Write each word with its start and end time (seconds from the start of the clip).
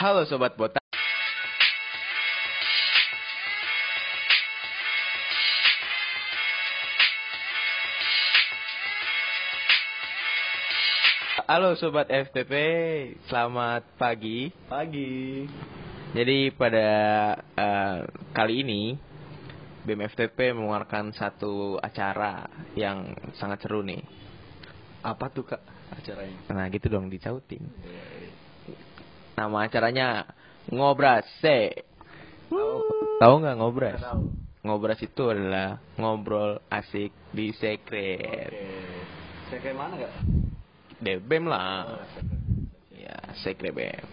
Halo 0.00 0.24
sobat 0.24 0.56
botak. 0.56 0.80
Halo 11.44 11.76
sobat 11.76 12.08
FTP, 12.08 12.54
selamat 13.28 13.84
pagi. 14.00 14.48
Pagi. 14.72 15.44
Jadi 16.16 16.48
pada 16.56 16.88
eh, 17.60 18.00
kali 18.32 18.64
ini 18.64 18.96
BEM 19.84 20.00
FTP 20.08 20.56
mengeluarkan 20.56 21.12
satu 21.12 21.76
acara 21.76 22.48
yang 22.72 23.12
sangat 23.36 23.68
seru 23.68 23.84
nih. 23.84 24.00
Apa 25.04 25.28
tuh 25.28 25.44
kak 25.44 25.60
acaranya? 25.92 26.40
Nah 26.56 26.72
gitu 26.72 26.88
dong 26.88 27.12
dicautin. 27.12 27.68
Nama 29.40 29.64
acaranya 29.64 30.28
Ngobras 30.68 31.24
Se. 31.40 31.72
Tahu 33.16 33.34
nggak 33.40 33.56
Ngobras? 33.56 34.00
Ngobras 34.60 35.00
itu 35.00 35.32
adalah 35.32 35.80
ngobrol 35.96 36.60
asik 36.68 37.08
di 37.32 37.48
sekret. 37.56 38.52
Oke. 38.52 38.68
Saya 39.48 39.58
kayak 39.64 39.76
mana 39.80 39.94
kak? 39.96 40.12
Di 41.00 41.16
BEM 41.16 41.48
lah. 41.48 42.04
Ya, 42.92 43.16
sekret 43.40 43.72
BEM. 43.72 44.04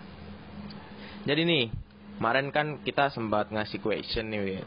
Jadi 1.28 1.42
nih, 1.44 1.66
kemarin 2.16 2.48
kan 2.56 2.80
kita 2.88 3.12
sempat 3.12 3.52
ngasih 3.52 3.84
question 3.84 4.32
nih, 4.32 4.40
Wir, 4.40 4.64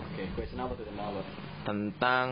Oke. 0.00 0.24
Question 0.32 0.64
apa 0.64 0.72
tuh 0.80 0.88
tentang 0.88 1.06
apa? 1.12 1.20
tentang 1.68 2.26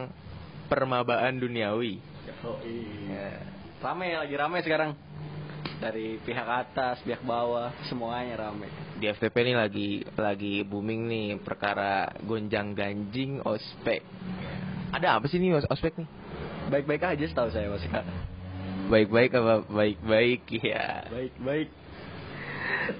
permabaan 0.73 1.37
duniawi. 1.37 2.01
Oh 2.49 2.57
iya. 2.65 3.45
Rame 3.85 4.17
lagi 4.17 4.35
rame 4.41 4.65
sekarang. 4.65 4.97
Dari 5.77 6.17
pihak 6.25 6.49
atas, 6.49 7.05
pihak 7.05 7.21
bawah, 7.21 7.69
semuanya 7.85 8.49
rame. 8.49 8.73
Di 8.97 9.13
FTP 9.13 9.45
ini 9.45 9.53
lagi 9.53 10.01
lagi 10.17 10.65
booming 10.65 11.05
nih 11.05 11.29
perkara 11.45 12.09
gonjang 12.25 12.73
ganjing 12.73 13.45
ospek. 13.45 14.01
Ada 14.97 15.21
apa 15.21 15.29
sih 15.29 15.37
nih 15.37 15.61
os- 15.61 15.69
ospek 15.69 16.01
nih? 16.01 16.09
Baik-baik 16.73 17.05
aja 17.05 17.25
setahu 17.29 17.53
saya 17.53 17.69
mas. 17.69 17.85
Baik-baik 18.89 19.37
apa 19.37 19.69
baik-baik 19.69 20.49
ya. 20.65 21.13
Baik-baik. 21.13 21.69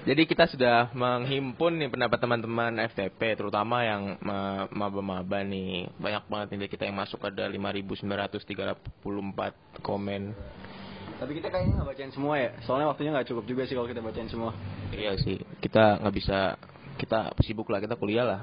Jadi 0.07 0.23
kita 0.27 0.47
sudah 0.47 0.91
menghimpun 0.95 1.75
nih 1.79 1.89
pendapat 1.91 2.19
teman-teman 2.19 2.79
FTP 2.91 3.35
terutama 3.39 3.83
yang 3.83 4.17
ma- 4.19 4.67
maba-maba 4.71 5.43
nih. 5.43 5.87
Banyak 5.99 6.23
banget 6.27 6.47
nih 6.55 6.69
kita 6.71 6.85
yang 6.87 6.95
masuk 6.99 7.23
ada 7.23 7.47
5934 7.47 9.53
komen. 9.83 10.33
Tapi 11.17 11.31
kita 11.41 11.47
kayaknya 11.49 11.81
nggak 11.81 11.89
bacain 11.89 12.11
semua 12.13 12.35
ya. 12.37 12.49
Soalnya 12.61 12.87
waktunya 12.93 13.11
nggak 13.13 13.27
cukup 13.33 13.45
juga 13.49 13.61
sih 13.65 13.73
kalau 13.73 13.89
kita 13.89 14.01
bacain 14.05 14.29
semua. 14.29 14.51
Iya 14.93 15.17
sih, 15.17 15.41
kita 15.59 15.97
nggak 16.05 16.15
bisa 16.15 16.61
kita 17.01 17.33
sibuk 17.41 17.69
lah, 17.73 17.81
kita 17.81 17.97
kuliah 17.97 18.25
lah. 18.25 18.41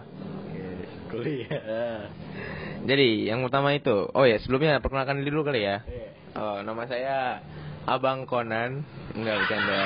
Oke. 0.51 0.63
Kuliah. 1.15 2.11
Jadi 2.85 3.31
yang 3.31 3.47
pertama 3.47 3.71
itu, 3.71 4.11
oh 4.11 4.27
ya 4.27 4.43
sebelumnya 4.43 4.83
perkenalkan 4.83 5.23
diri 5.23 5.31
dulu 5.31 5.47
kali 5.47 5.63
ya. 5.63 5.87
Iya. 5.87 6.11
Oh, 6.35 6.59
nama 6.67 6.83
saya 6.91 7.39
Abang 7.87 8.27
Conan. 8.27 8.83
Enggak 9.15 9.47
bercanda. 9.47 9.83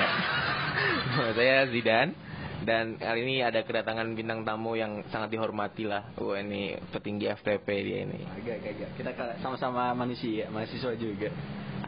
nama 1.12 1.30
saya 1.36 1.69
Zidan. 1.69 2.17
Dan 2.58 2.98
kali 2.98 3.23
ini 3.23 3.36
ada 3.39 3.62
kedatangan 3.62 4.19
bintang 4.19 4.42
tamu 4.42 4.75
yang 4.75 5.06
sangat 5.14 5.30
dihormati 5.30 5.86
lah. 5.86 6.11
Wah 6.19 6.42
ini 6.42 6.75
petinggi 6.91 7.30
FTP 7.39 7.67
dia 7.86 7.98
ini. 8.02 8.27
Agak, 8.27 8.58
agak. 8.64 8.91
Kita 8.98 9.11
sama-sama 9.39 9.95
manusia, 9.95 10.50
mahasiswa 10.50 10.97
juga. 10.98 11.30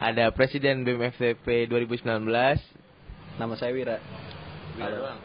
Ada 0.01 0.33
Presiden 0.33 0.81
BEM 0.81 1.13
FTP 1.13 1.69
2019. 1.69 2.25
Nama 3.37 3.53
saya 3.53 3.69
Wira. 3.69 4.01
Wira 4.73 4.89
Halo. 4.89 4.97
doang? 4.97 5.19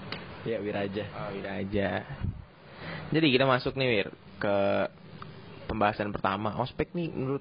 Iya, 0.44 0.58
Wira 0.60 0.84
aja. 0.84 1.04
Oh, 1.16 1.32
udah 1.32 1.54
aja. 1.64 1.88
Jadi 3.08 3.26
kita 3.32 3.48
masuk 3.48 3.72
nih 3.72 3.88
Wir 3.88 4.08
ke 4.36 4.56
pembahasan 5.64 6.12
pertama. 6.12 6.60
Ospek 6.60 6.92
nih 6.92 7.08
menurut 7.08 7.40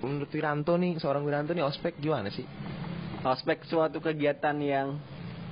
menurut 0.00 0.32
Wiranto 0.32 0.80
nih 0.80 0.96
seorang 0.96 1.28
Wiranto 1.28 1.52
nih 1.52 1.68
ospek 1.68 2.00
gimana 2.00 2.32
sih? 2.32 2.48
Aspek 3.20 3.60
suatu 3.68 4.00
kegiatan 4.00 4.56
yang 4.56 4.96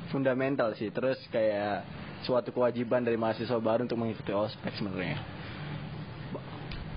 fundamental 0.09 0.72
sih. 0.81 0.88
Terus 0.88 1.20
kayak 1.28 1.84
suatu 2.25 2.56
kewajiban 2.56 3.04
dari 3.04 3.20
mahasiswa 3.20 3.60
baru 3.60 3.84
untuk 3.84 4.00
mengikuti 4.00 4.32
ospek 4.32 4.81
sebenarnya. 4.81 5.20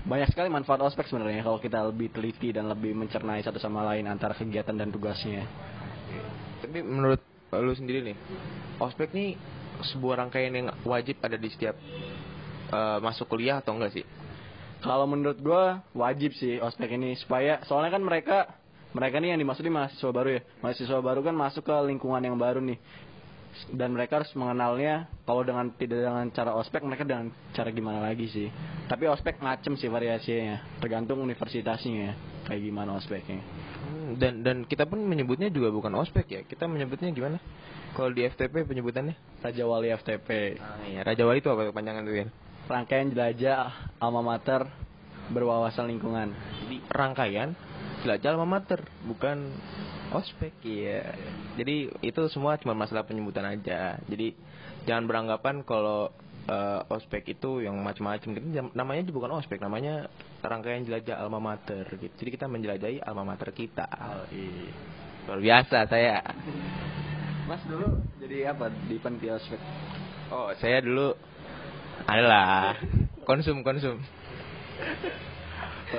Ba- 0.06 0.16
Banyak 0.16 0.30
sekali 0.30 0.48
manfaat 0.48 0.78
ospek 0.86 1.10
sebenarnya 1.10 1.42
kalau 1.42 1.58
kita 1.58 1.82
lebih 1.82 2.14
teliti 2.14 2.54
dan 2.54 2.70
lebih 2.70 2.94
mencernai 2.94 3.42
satu 3.42 3.58
sama 3.58 3.82
lain 3.90 4.06
antara 4.06 4.38
kegiatan 4.38 4.78
dan 4.78 4.94
tugasnya. 4.94 5.42
Tapi 6.62 6.78
menurut 6.80 7.20
lu 7.52 7.74
sendiri 7.74 8.06
nih, 8.06 8.16
ospek 8.78 9.10
nih 9.10 9.34
sebuah 9.82 10.22
rangkaian 10.24 10.54
yang 10.54 10.70
wajib 10.86 11.18
ada 11.20 11.34
di 11.34 11.50
setiap 11.50 11.74
eh, 12.70 12.98
masuk 13.02 13.26
kuliah 13.26 13.58
atau 13.58 13.74
enggak 13.74 13.98
sih? 13.98 14.06
Kalau 14.80 15.10
menurut 15.10 15.42
gua 15.42 15.82
wajib 15.90 16.32
sih 16.38 16.62
ospek 16.62 16.94
ini 16.94 17.18
supaya 17.18 17.58
soalnya 17.66 17.98
kan 17.98 18.02
mereka 18.06 18.46
mereka 18.94 19.18
nih 19.18 19.34
yang 19.34 19.40
dimaksudin 19.42 19.74
mahasiswa 19.74 20.10
baru 20.14 20.38
ya. 20.38 20.42
Mahasiswa 20.62 20.98
baru 21.02 21.20
kan 21.26 21.34
masuk 21.34 21.66
ke 21.66 21.74
lingkungan 21.84 22.22
yang 22.22 22.38
baru 22.38 22.62
nih. 22.62 22.78
Dan 23.68 23.92
mereka 23.92 24.20
harus 24.22 24.30
mengenalnya 24.34 25.08
kalau 25.24 25.42
dengan 25.42 25.72
tidak 25.74 26.04
dengan 26.04 26.26
cara 26.30 26.52
ospek 26.54 26.82
mereka 26.82 27.02
dengan 27.02 27.28
cara 27.52 27.68
gimana 27.70 28.00
lagi 28.00 28.26
sih. 28.28 28.48
Tapi 28.86 29.06
ospek 29.06 29.40
macem 29.40 29.74
sih 29.74 29.88
variasinya, 29.88 30.62
tergantung 30.78 31.18
universitasnya 31.20 32.14
kayak 32.46 32.62
gimana 32.62 32.94
ospeknya. 32.94 33.42
Hmm, 33.42 34.14
Dan 34.16 34.46
dan 34.46 34.56
kita 34.62 34.86
pun 34.86 35.02
menyebutnya 35.02 35.50
juga 35.50 35.74
bukan 35.74 35.90
ospek 35.98 36.26
ya. 36.28 36.40
Kita 36.46 36.70
menyebutnya 36.70 37.10
gimana? 37.10 37.42
Kalau 37.92 38.12
di 38.12 38.22
FTP 38.22 38.68
penyebutannya? 38.68 39.16
Raja 39.40 39.64
Wali 39.64 39.88
FTP, 39.88 40.28
Ah, 40.60 40.76
iya. 40.84 41.00
Raja 41.00 41.22
Wali 41.24 41.40
itu 41.40 41.48
apa 41.48 41.70
kepanjangan 41.70 42.02
tuh 42.04 42.16
ya? 42.16 42.26
rangkaian 42.66 43.06
jelajah 43.14 43.70
alma 44.02 44.26
mater 44.26 44.66
berwawasan 45.30 45.86
lingkungan. 45.86 46.34
Jadi 46.66 46.82
rangkaian 46.90 47.54
jelajah 48.02 48.34
alma 48.34 48.58
mater, 48.58 48.82
bukan 49.06 49.54
ospek 50.16 50.52
ya. 50.64 51.04
Jadi 51.60 51.92
itu 52.00 52.22
semua 52.32 52.56
cuma 52.56 52.72
masalah 52.72 53.04
penyebutan 53.04 53.44
aja. 53.44 54.00
Jadi 54.08 54.32
jangan 54.88 55.04
beranggapan 55.04 55.62
kalau 55.62 56.10
eh, 56.48 56.80
ospek 56.92 57.36
itu 57.36 57.60
yang 57.64 57.76
macam-macam. 57.80 58.28
Gitu. 58.36 58.46
Namanya 58.72 59.02
juga 59.04 59.16
bukan 59.26 59.32
ospek, 59.40 59.60
namanya 59.60 60.08
rangkaian 60.40 60.84
jelajah 60.88 61.20
alma 61.20 61.38
mater. 61.38 61.84
Gitu. 62.00 62.14
Jadi 62.16 62.30
kita 62.32 62.46
menjelajahi 62.48 63.04
alma 63.04 63.22
mater 63.22 63.52
kita. 63.52 63.86
iya. 64.32 64.72
Luar 65.26 65.42
biasa 65.42 65.90
saya. 65.90 66.22
Mas 67.50 67.62
dulu 67.66 68.02
jadi 68.22 68.54
apa 68.54 68.70
di 68.90 68.98
panitia 68.98 69.38
ospek? 69.38 69.58
Oh 70.30 70.50
saya 70.58 70.82
dulu 70.82 71.14
adalah 72.06 72.74
konsum 73.26 73.62
konsum. 73.62 73.98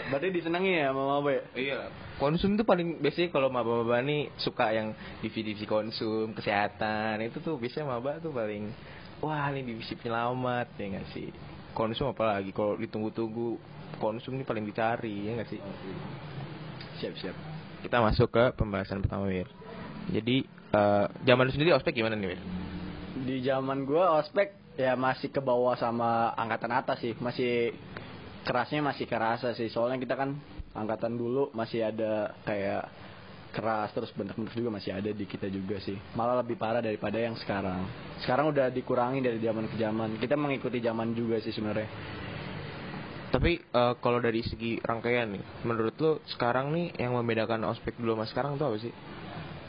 Berarti 0.09 0.28
disenangi 0.34 0.72
ya 0.78 0.91
sama 0.91 1.03
Maba 1.18 1.30
ya? 1.34 1.44
Iya. 1.58 1.80
Konsum 2.18 2.58
tuh 2.58 2.66
paling 2.66 2.97
biasanya 2.97 3.30
kalau 3.30 3.53
maba-maba 3.53 4.02
nih 4.02 4.34
suka 4.41 4.74
yang 4.74 4.97
divisi-divisi 5.22 5.69
konsum, 5.69 6.34
kesehatan 6.34 7.22
itu 7.22 7.38
tuh 7.46 7.62
biasanya 7.62 7.94
maba 7.94 8.18
tuh 8.18 8.34
paling 8.34 8.74
wah 9.22 9.50
ini 9.53 9.66
divisi 9.66 9.94
penyelamat 9.94 10.74
ya 10.78 10.85
nggak 10.97 11.08
sih. 11.13 11.30
Konsum 11.78 12.09
apalagi 12.09 12.50
kalau 12.53 12.74
ditunggu-tunggu 12.78 13.62
konsum 14.02 14.34
ini 14.34 14.44
paling 14.46 14.66
dicari 14.66 15.30
ya 15.30 15.38
nggak 15.38 15.50
sih. 15.50 15.62
Siap-siap. 17.02 17.35
Kita 17.85 18.02
masuk 18.02 18.34
ke 18.34 18.44
pembahasan 18.58 19.06
pertama 19.06 19.29
Wir. 19.29 19.46
Jadi 20.09 20.41
eh, 20.74 21.06
zaman 21.22 21.46
lu 21.46 21.52
sendiri 21.53 21.78
ospek 21.78 21.94
gimana 22.02 22.18
nih 22.18 22.34
Wir? 22.34 22.41
Di 23.18 23.35
zaman 23.46 23.85
gua 23.85 24.18
ospek 24.22 24.58
ya 24.78 24.97
masih 24.97 25.29
ke 25.29 25.41
bawah 25.41 25.78
sama 25.78 26.34
angkatan 26.34 26.74
atas 26.74 26.97
sih. 27.02 27.14
Masih 27.22 27.78
kerasnya 28.47 28.80
masih 28.80 29.03
kerasa 29.03 29.52
sih. 29.52 29.68
Soalnya 29.68 30.00
kita 30.00 30.16
kan 30.16 30.40
angkatan 30.72 31.19
dulu 31.19 31.52
masih 31.52 31.84
ada 31.84 32.31
kayak 32.47 32.88
keras 33.52 33.90
terus 33.91 34.13
bentuk-bentuk 34.16 34.56
juga 34.56 34.80
masih 34.80 34.96
ada 34.96 35.12
di 35.12 35.25
kita 35.28 35.52
juga 35.52 35.84
sih. 35.84 36.00
Malah 36.16 36.40
lebih 36.40 36.56
parah 36.56 36.80
daripada 36.80 37.19
yang 37.19 37.35
sekarang. 37.35 37.84
Sekarang 38.23 38.55
udah 38.55 38.72
dikurangi 38.72 39.20
dari 39.20 39.44
zaman 39.44 39.67
ke 39.67 39.76
zaman. 39.76 40.16
Kita 40.16 40.40
mengikuti 40.40 40.79
zaman 40.79 41.11
juga 41.11 41.44
sih 41.44 41.52
sebenarnya. 41.52 41.90
Tapi 43.28 43.59
eh, 43.59 43.94
kalau 43.99 44.23
dari 44.23 44.40
segi 44.40 44.79
rangkaian 44.79 45.28
nih, 45.28 45.44
menurut 45.67 45.96
lu 45.99 46.11
sekarang 46.32 46.72
nih 46.72 46.96
yang 46.96 47.11
membedakan 47.20 47.67
ospek 47.67 47.99
dulu 47.99 48.16
sama 48.16 48.26
sekarang 48.32 48.52
tuh 48.55 48.72
apa 48.72 48.78
sih? 48.79 48.94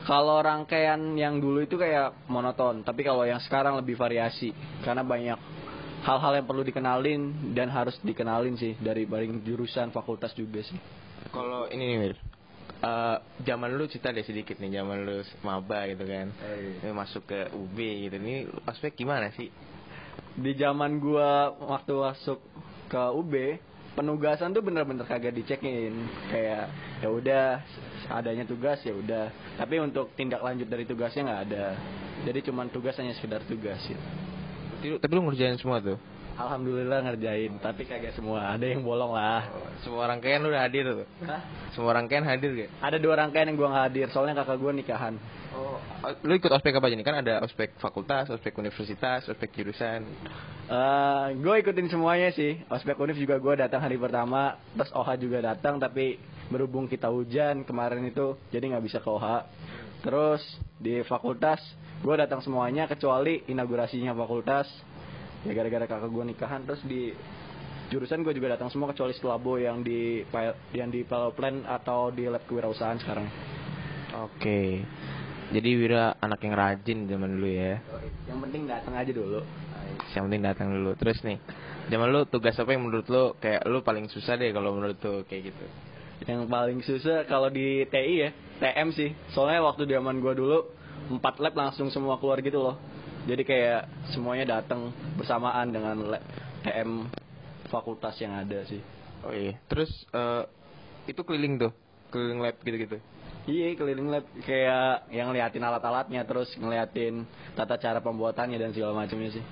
Kalau 0.06 0.38
rangkaian 0.38 1.18
yang 1.18 1.42
dulu 1.42 1.66
itu 1.66 1.74
kayak 1.74 2.30
monoton, 2.30 2.86
tapi 2.86 3.02
kalau 3.02 3.26
yang 3.26 3.42
sekarang 3.42 3.76
lebih 3.76 3.98
variasi 3.98 4.54
karena 4.86 5.02
banyak 5.02 5.36
hal-hal 6.04 6.32
yang 6.38 6.46
perlu 6.46 6.62
dikenalin 6.62 7.54
dan 7.54 7.68
harus 7.72 7.96
dikenalin 8.02 8.54
sih 8.54 8.78
dari 8.78 9.08
baring 9.08 9.42
jurusan 9.42 9.90
fakultas 9.90 10.34
juga 10.34 10.62
sih. 10.62 10.78
Kalau 11.34 11.66
ini 11.68 11.84
nih 11.84 11.98
Wir, 11.98 12.16
eh, 12.82 13.16
zaman 13.42 13.74
lu 13.74 13.90
cerita 13.90 14.14
deh 14.14 14.22
sedikit 14.22 14.56
nih 14.62 14.78
zaman 14.78 15.02
lu 15.02 15.22
maba 15.42 15.86
gitu 15.90 16.04
kan. 16.06 16.30
Ini 16.84 16.92
masuk 16.94 17.26
ke 17.26 17.50
UB 17.52 17.78
gitu. 17.78 18.16
Ini 18.16 18.34
ospek 18.66 18.94
gimana 18.94 19.34
sih? 19.34 19.50
Di 20.38 20.54
zaman 20.54 21.02
gua 21.02 21.50
waktu 21.58 21.94
masuk 21.98 22.38
ke 22.88 23.02
UB 23.14 23.34
penugasan 23.98 24.54
tuh 24.54 24.62
bener-bener 24.62 25.02
kagak 25.02 25.34
dicekin 25.34 25.90
kayak 26.30 26.70
ya 27.02 27.08
udah 27.10 27.46
adanya 28.14 28.46
tugas 28.46 28.78
ya 28.86 28.94
udah 28.94 29.26
tapi 29.58 29.82
untuk 29.82 30.14
tindak 30.14 30.38
lanjut 30.38 30.70
dari 30.70 30.86
tugasnya 30.86 31.26
nggak 31.26 31.42
ada 31.50 31.66
jadi 32.22 32.38
cuman 32.46 32.70
tugas 32.70 32.94
hanya 33.02 33.10
sekedar 33.18 33.42
tugas 33.42 33.82
gitu. 33.82 34.27
Tapi- 34.78 34.98
Tapi 34.98 35.12
lu 35.12 35.22
ngerjain 35.26 35.58
semua 35.58 35.82
tuh. 35.82 35.98
Alhamdulillah 36.38 37.02
ngerjain 37.02 37.58
tapi 37.58 37.82
kagak 37.82 38.14
semua 38.14 38.54
ada 38.54 38.62
yang 38.62 38.86
bolong 38.86 39.10
lah 39.10 39.42
Semua 39.82 40.06
rangkaian 40.06 40.38
lu 40.38 40.54
udah 40.54 40.62
hadir 40.62 40.86
tuh. 40.86 41.02
Hah? 41.26 41.42
Semua 41.74 41.98
rangkaian 41.98 42.22
hadir 42.22 42.54
gak? 42.54 42.70
ada 42.78 42.94
dua 42.94 43.18
rangkaian 43.18 43.50
yang 43.50 43.58
gua 43.58 43.74
nggak 43.74 43.84
hadir 43.90 44.06
soalnya 44.14 44.38
kakak 44.38 44.62
gua 44.62 44.70
nikahan 44.70 45.18
Oh, 45.50 45.82
lu 46.22 46.38
ikut 46.38 46.46
ospek 46.46 46.78
apa 46.78 46.86
aja 46.86 46.94
nih? 46.94 47.02
Kan 47.02 47.18
ada 47.18 47.42
ospek 47.42 47.74
fakultas, 47.82 48.30
ospek 48.30 48.54
universitas, 48.54 49.26
ospek 49.26 49.50
jurusan. 49.50 50.06
Eh, 50.68 51.26
gue 51.34 51.54
ikutin 51.58 51.90
semuanya 51.90 52.30
sih. 52.30 52.62
Ospek 52.68 52.94
Univ 52.94 53.18
juga 53.18 53.40
gue 53.40 53.54
datang 53.58 53.82
hari 53.82 53.98
pertama, 53.98 54.54
terus 54.76 54.92
OHA 54.94 55.18
juga 55.18 55.42
datang, 55.42 55.82
tapi 55.82 56.14
berhubung 56.46 56.86
kita 56.86 57.10
hujan 57.10 57.66
kemarin 57.66 58.06
itu, 58.06 58.38
jadi 58.54 58.70
nggak 58.70 58.84
bisa 58.86 58.98
ke 59.00 59.08
OHA. 59.08 59.50
Terus 59.98 60.44
di 60.78 61.02
fakultas, 61.02 61.58
gue 62.00 62.14
datang 62.14 62.38
semuanya 62.38 62.86
kecuali 62.86 63.42
inaugurasinya 63.50 64.14
fakultas. 64.14 64.70
Ya 65.46 65.54
gara-gara 65.54 65.86
kakak 65.86 66.10
gue 66.10 66.24
nikahan, 66.34 66.66
terus 66.66 66.82
di 66.86 67.14
jurusan 67.90 68.26
gue 68.26 68.34
juga 68.34 68.58
datang 68.58 68.70
semua 68.70 68.90
kecuali 68.90 69.14
Stelabo 69.14 69.58
yang 69.58 69.82
di 69.86 70.22
yang 70.74 70.90
di 70.90 71.02
plan 71.06 71.62
atau 71.66 72.10
di 72.10 72.26
lab 72.26 72.42
kewirausahaan 72.46 72.98
sekarang. 72.98 73.26
Oke. 74.18 74.82
Jadi 75.48 75.70
Wira 75.80 76.12
anak 76.20 76.44
yang 76.44 76.54
rajin 76.58 76.98
zaman 77.08 77.40
dulu 77.40 77.48
ya. 77.48 77.80
Yang 78.28 78.38
penting 78.44 78.62
datang 78.68 78.94
aja 79.00 79.12
dulu. 79.14 79.40
Yang 80.12 80.22
penting 80.28 80.42
datang 80.44 80.68
dulu. 80.76 80.90
Terus 81.00 81.18
nih, 81.24 81.38
zaman 81.88 82.08
lu 82.12 82.20
tugas 82.28 82.52
apa 82.60 82.70
yang 82.76 82.84
menurut 82.84 83.08
lu 83.08 83.32
kayak 83.40 83.64
lu 83.64 83.80
paling 83.80 84.12
susah 84.12 84.36
deh 84.36 84.52
kalau 84.52 84.76
menurut 84.76 85.00
lu 85.00 85.24
kayak 85.24 85.48
gitu? 85.48 85.64
Yang 86.26 86.40
paling 86.50 86.78
susah 86.82 87.22
kalau 87.28 87.52
di 87.52 87.86
TI 87.86 88.14
ya, 88.26 88.30
TM 88.58 88.88
sih. 88.90 89.10
Soalnya 89.36 89.62
waktu 89.62 89.86
zaman 89.86 90.18
gua 90.18 90.34
dulu 90.34 90.58
empat 91.08 91.38
lab 91.38 91.54
langsung 91.54 91.88
semua 91.94 92.18
keluar 92.18 92.42
gitu 92.42 92.58
loh. 92.58 92.76
Jadi 93.28 93.42
kayak 93.44 94.10
semuanya 94.10 94.58
datang 94.58 94.90
bersamaan 95.14 95.70
dengan 95.70 96.16
lab 96.16 96.24
TM 96.66 97.06
fakultas 97.70 98.18
yang 98.18 98.34
ada 98.34 98.64
sih. 98.66 98.80
Oh 99.22 99.34
iya. 99.34 99.60
Terus 99.70 99.90
eh, 100.10 100.42
itu 101.06 101.20
keliling 101.22 101.60
tuh, 101.60 101.72
keliling 102.10 102.40
lab 102.42 102.56
gitu-gitu. 102.64 102.98
Iya 103.48 103.80
keliling 103.80 104.12
lab 104.12 104.24
kayak 104.44 105.08
yang 105.08 105.32
ngeliatin 105.32 105.64
alat-alatnya 105.64 106.20
terus 106.28 106.52
ngeliatin 106.60 107.24
tata 107.56 107.80
cara 107.80 108.04
pembuatannya 108.04 108.60
dan 108.60 108.76
segala 108.76 108.92
macamnya 108.92 109.32
sih. 109.32 109.44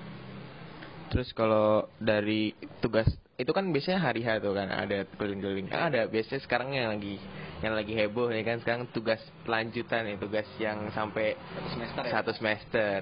Terus 1.09 1.33
kalau 1.33 1.89
dari 1.97 2.53
tugas 2.77 3.09
itu 3.37 3.53
kan 3.53 3.69
biasanya 3.69 4.01
hari 4.01 4.25
H 4.25 4.41
tuh 4.41 4.57
kan 4.57 4.65
ada 4.65 5.05
keliling-keliling. 5.13 5.69
Kan 5.69 5.93
ada 5.93 6.09
biasanya 6.09 6.41
sekarang 6.41 6.73
yang 6.73 6.89
lagi 6.89 7.21
yang 7.61 7.77
lagi 7.77 7.93
heboh 7.93 8.33
ya 8.33 8.41
kan 8.41 8.57
sekarang 8.65 8.89
tugas 8.89 9.21
lanjutan 9.45 10.09
ya 10.09 10.17
tugas 10.17 10.49
yang 10.57 10.89
sampai 10.89 11.37
Satu 11.37 11.69
semester 11.69 12.01
ya? 12.01 12.11
satu 12.17 12.31
semester. 12.33 12.99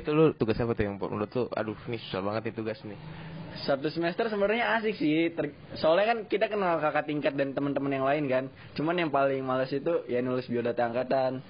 Itu 0.00 0.10
lu 0.16 0.32
tugas 0.32 0.56
apa 0.56 0.72
tuh 0.72 0.84
yang 0.88 0.96
menurut 0.96 1.28
lu 1.36 1.44
aduh 1.52 1.76
ini 1.92 2.00
susah 2.08 2.24
banget 2.24 2.48
nih 2.48 2.54
tugas 2.56 2.80
nih. 2.88 2.96
Satu 3.68 3.92
semester 3.92 4.32
sebenarnya 4.32 4.80
asik 4.80 4.96
sih. 4.96 5.28
Ter- 5.36 5.52
Soalnya 5.76 6.16
kan 6.16 6.18
kita 6.24 6.48
kenal 6.48 6.80
kakak 6.80 7.04
tingkat 7.04 7.36
dan 7.36 7.52
teman-teman 7.52 7.92
yang 7.92 8.08
lain 8.08 8.24
kan. 8.32 8.44
Cuman 8.80 8.96
yang 8.96 9.12
paling 9.12 9.44
males 9.44 9.68
itu 9.68 10.08
ya 10.08 10.24
nulis 10.24 10.48
biodata 10.48 10.88
angkatan. 10.88 11.44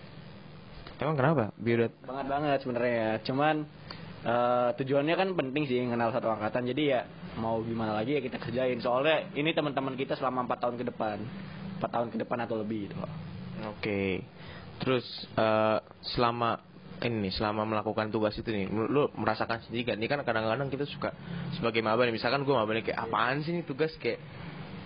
Emang 0.98 1.14
kenapa? 1.14 1.54
Biodat 1.54 1.94
banget 2.02 2.26
banget 2.26 2.58
sebenarnya 2.66 2.94
ya 2.98 3.10
cuman 3.22 3.54
eh, 4.26 4.68
tujuannya 4.82 5.14
kan 5.14 5.28
penting 5.38 5.62
sih 5.70 5.78
kenal 5.78 6.10
satu 6.10 6.26
angkatan 6.26 6.66
jadi 6.74 6.82
ya 6.90 7.00
mau 7.38 7.62
gimana 7.62 7.94
lagi 7.94 8.18
ya 8.18 8.20
kita 8.20 8.36
kerjain. 8.36 8.82
Soalnya 8.82 9.30
ini 9.38 9.54
teman-teman 9.54 9.94
kita 9.94 10.18
selama 10.18 10.44
empat 10.44 10.58
tahun 10.66 10.76
ke 10.76 10.84
depan. 10.90 11.16
Empat 11.78 11.90
tahun 11.94 12.08
ke 12.10 12.16
depan 12.26 12.38
atau 12.44 12.56
lebih 12.58 12.90
gitu. 12.90 12.94
Oke. 13.66 14.22
Terus 14.82 15.06
eh, 15.34 15.78
selama 16.14 16.58
ini 16.98 17.30
selama 17.30 17.62
melakukan 17.62 18.10
tugas 18.10 18.34
itu 18.34 18.50
nih, 18.50 18.66
lu, 18.66 19.06
merasakan 19.14 19.62
sendiri 19.62 19.94
kan? 19.94 19.96
Ini 20.02 20.06
kan 20.10 20.18
kadang-kadang 20.26 20.66
kita 20.66 20.82
suka 20.90 21.14
sebagai 21.54 21.78
maba 21.78 22.02
misalkan 22.10 22.42
gue 22.42 22.50
maba 22.50 22.74
kayak 22.74 22.98
apaan 22.98 23.46
sih 23.46 23.54
nih 23.54 23.62
tugas? 23.62 23.94
Kayak 24.02 24.18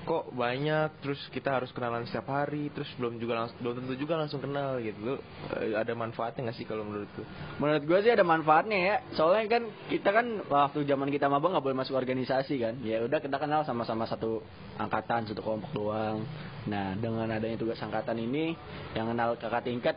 kok 0.02 0.34
banyak, 0.34 0.88
terus 0.98 1.20
kita 1.30 1.54
harus 1.54 1.70
kenalan 1.70 2.02
setiap 2.10 2.26
hari, 2.30 2.68
terus 2.74 2.90
belum 2.98 3.22
juga 3.22 3.42
langsung 3.42 3.58
belum 3.62 3.74
tentu 3.82 3.94
juga 3.94 4.14
langsung 4.18 4.40
kenal 4.42 4.82
gitu. 4.82 4.98
Lu 5.02 5.14
eh, 5.58 5.78
ada 5.78 5.94
manfaatnya 5.94 6.50
nggak 6.50 6.56
sih 6.58 6.66
kalau 6.66 6.82
menurut 6.82 7.10
lu? 7.14 7.24
menurut 7.62 7.82
gue 7.86 7.98
sih 8.02 8.12
ada 8.12 8.26
manfaatnya 8.26 8.78
ya. 8.78 8.96
Soalnya 9.14 9.46
kan 9.46 9.62
kita 9.86 10.10
kan 10.10 10.26
waktu 10.50 10.82
zaman 10.84 11.08
kita 11.14 11.30
maba 11.30 11.46
nggak 11.54 11.64
boleh 11.64 11.78
masuk 11.78 11.94
organisasi 11.94 12.54
kan. 12.58 12.74
Ya 12.82 13.02
udah 13.06 13.22
kita 13.22 13.38
kenal 13.38 13.62
sama-sama 13.62 14.04
satu 14.10 14.42
angkatan 14.76 15.30
satu 15.30 15.40
kelompok 15.40 15.70
doang. 15.70 16.26
Nah 16.66 16.98
dengan 16.98 17.30
adanya 17.30 17.58
tugas 17.58 17.78
angkatan 17.78 18.18
ini 18.18 18.58
yang 18.98 19.06
kenal 19.10 19.38
kakak 19.38 19.66
tingkat 19.66 19.96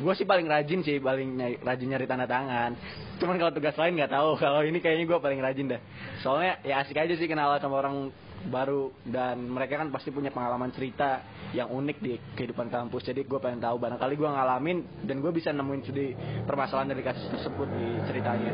gue 0.00 0.12
sih 0.16 0.28
paling 0.28 0.44
rajin 0.44 0.80
sih 0.84 1.00
paling 1.00 1.40
nyari- 1.40 1.60
rajin 1.60 1.88
nyari 1.88 2.06
tanda 2.06 2.26
tangan. 2.28 2.76
Cuman 3.20 3.36
kalau 3.36 3.52
tugas 3.52 3.76
lain 3.76 3.96
nggak 3.96 4.12
tahu. 4.12 4.36
Kalau 4.42 4.60
ini 4.64 4.78
kayaknya 4.80 5.04
gue 5.08 5.18
paling 5.20 5.40
rajin 5.40 5.66
dah. 5.76 5.80
Soalnya 6.24 6.60
ya 6.64 6.84
asik 6.84 6.96
aja 6.96 7.14
sih 7.16 7.28
kenal 7.28 7.56
sama 7.60 7.80
orang 7.80 8.12
baru 8.48 8.88
dan 9.04 9.44
mereka 9.44 9.76
kan 9.76 9.92
pasti 9.92 10.08
punya 10.08 10.32
pengalaman 10.32 10.72
cerita 10.72 11.20
yang 11.52 11.68
unik 11.68 11.96
di 12.00 12.16
kehidupan 12.38 12.72
kampus 12.72 13.04
jadi 13.04 13.20
gue 13.20 13.36
pengen 13.36 13.60
tahu 13.60 13.76
barangkali 13.76 14.14
gue 14.16 14.30
ngalamin 14.32 14.78
dan 15.04 15.20
gue 15.20 15.28
bisa 15.28 15.52
nemuin 15.52 15.82
studi 15.84 16.16
permasalahan 16.48 16.96
dari 16.96 17.02
kasus 17.04 17.28
tersebut 17.28 17.68
di 17.68 17.86
ceritanya 18.08 18.52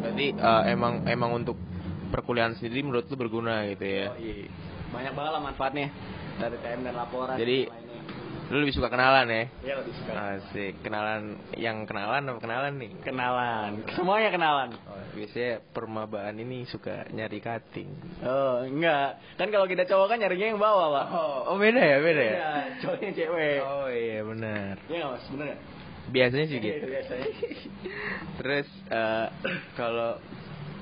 Berarti 0.00 0.26
eh, 0.32 0.62
emang 0.72 1.04
emang 1.04 1.30
untuk 1.44 1.56
perkuliahan 2.10 2.56
sendiri 2.56 2.82
menurut 2.82 3.06
lu 3.06 3.16
berguna 3.20 3.68
gitu 3.68 3.84
ya? 3.84 4.06
Oh, 4.10 4.16
iya. 4.18 4.48
banyak 4.90 5.12
banget 5.14 5.32
lah 5.32 5.42
manfaatnya 5.44 5.86
dari 6.40 6.56
TM 6.58 6.80
dan 6.82 6.94
laporan 6.96 7.36
Jadi- 7.38 7.68
dan. 7.68 7.89
Lu 8.50 8.58
lebih 8.58 8.74
suka 8.74 8.90
kenalan 8.90 9.30
ya? 9.30 9.44
Iya 9.62 9.74
lebih 9.78 9.94
suka 9.94 10.10
Asik, 10.10 10.82
kenalan 10.82 11.38
yang 11.54 11.86
kenalan 11.86 12.26
apa 12.26 12.38
kenalan 12.42 12.72
nih? 12.82 12.90
kenalan 13.00 13.70
semuanya 13.94 14.30
kenalan 14.34 14.68
Oh, 14.90 14.98
biasanya 15.14 15.62
permabaan 15.70 16.34
ini 16.34 16.66
suka 16.66 17.06
nyari 17.10 17.38
cutting. 17.38 17.90
oh 18.20 18.66
enggak 18.66 19.22
kan 19.38 19.48
kalau 19.48 19.70
kita 19.70 19.86
cowok 19.86 20.06
kan 20.10 20.18
nyarinya 20.18 20.46
yang 20.50 20.58
bawah 20.58 20.86
pak 20.90 21.06
Oh, 21.14 21.54
oh 21.54 21.56
beda 21.56 21.78
ya, 21.78 21.96
beda 22.02 22.22
ya. 22.22 22.34
Iya, 22.34 22.50
cowoknya 22.82 23.10
cewek 23.14 23.58
Oh 23.62 23.86
iya 23.86 24.18
benar. 24.26 24.74
Iya 24.90 25.02
mas 25.06 25.24
bener 25.30 25.46
nggak 25.46 25.60
Biasanya 26.10 26.46
sih 26.50 26.58
gitu. 26.58 26.74
Iya, 26.74 26.86
biasanya. 26.90 27.26
Terus 28.42 28.68
eh, 28.90 29.26
kalau 29.78 30.18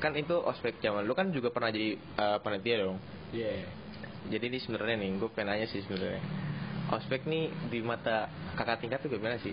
kan 0.00 0.16
itu 0.16 0.32
ospek 0.40 0.80
zaman 0.80 1.04
lu 1.04 1.12
kan 1.12 1.28
juga 1.36 1.52
pernah 1.52 1.68
jadi 1.68 2.00
eh, 2.00 2.38
panitia 2.40 2.80
dong. 2.80 2.96
Iya. 3.36 3.60
Jadi 4.28 4.44
ini 4.46 4.58
sebenarnya 4.58 4.96
nih, 5.00 5.10
gue 5.16 5.28
pengen 5.32 5.52
nanya 5.52 5.66
sih 5.68 5.80
sebenarnya. 5.84 6.20
Ospek 6.88 7.28
nih 7.28 7.52
di 7.68 7.84
mata 7.84 8.32
kakak 8.56 8.80
tingkat 8.80 9.04
tuh 9.04 9.12
gimana 9.12 9.36
sih? 9.44 9.52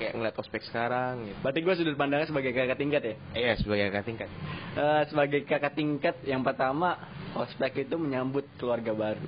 Kayak 0.00 0.16
ngeliat 0.16 0.36
ospek 0.40 0.64
sekarang 0.64 1.28
gitu. 1.28 1.38
Berarti 1.44 1.60
gue 1.60 1.74
sudut 1.76 1.96
pandangnya 2.00 2.26
sebagai 2.32 2.56
kakak 2.56 2.78
tingkat 2.80 3.02
ya. 3.04 3.14
Iya, 3.36 3.52
sebagai 3.60 3.92
kakak 3.92 4.06
tingkat. 4.08 4.28
Eh, 4.72 5.02
sebagai 5.12 5.40
kakak 5.44 5.74
tingkat 5.76 6.16
yang 6.24 6.40
pertama 6.40 6.96
ospek 7.36 7.84
itu 7.84 7.96
menyambut 8.00 8.48
keluarga 8.56 8.96
baru. 8.96 9.26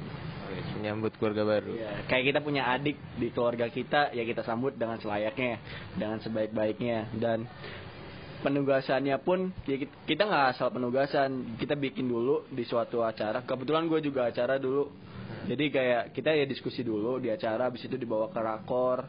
Menyambut 0.81 1.13
keluarga 1.21 1.45
baru. 1.45 1.73
Iya, 1.77 2.09
kayak 2.09 2.25
kita 2.33 2.41
punya 2.41 2.63
adik 2.73 2.97
di 3.21 3.29
keluarga 3.33 3.69
kita, 3.69 4.17
ya 4.17 4.23
kita 4.25 4.41
sambut 4.41 4.73
dengan 4.73 4.97
selayaknya, 4.97 5.61
dengan 5.99 6.19
sebaik-baiknya 6.25 7.13
dan 7.21 7.45
penugasannya 8.45 9.17
pun 9.25 9.57
ya 9.65 9.81
kita 9.81 10.23
nggak 10.29 10.47
asal 10.57 10.69
penugasan, 10.69 11.57
kita 11.57 11.73
bikin 11.77 12.09
dulu 12.09 12.45
di 12.53 12.65
suatu 12.69 13.01
acara. 13.01 13.41
Kebetulan 13.45 13.89
gue 13.89 14.05
juga 14.05 14.29
acara 14.29 14.61
dulu, 14.61 14.93
jadi 15.45 15.65
kayak 15.69 16.03
kita 16.17 16.31
ya 16.33 16.45
diskusi 16.49 16.81
dulu 16.81 17.21
di 17.21 17.29
acara, 17.29 17.69
habis 17.69 17.85
itu 17.85 18.01
dibawa 18.01 18.33
ke 18.33 18.41
rakor, 18.41 19.05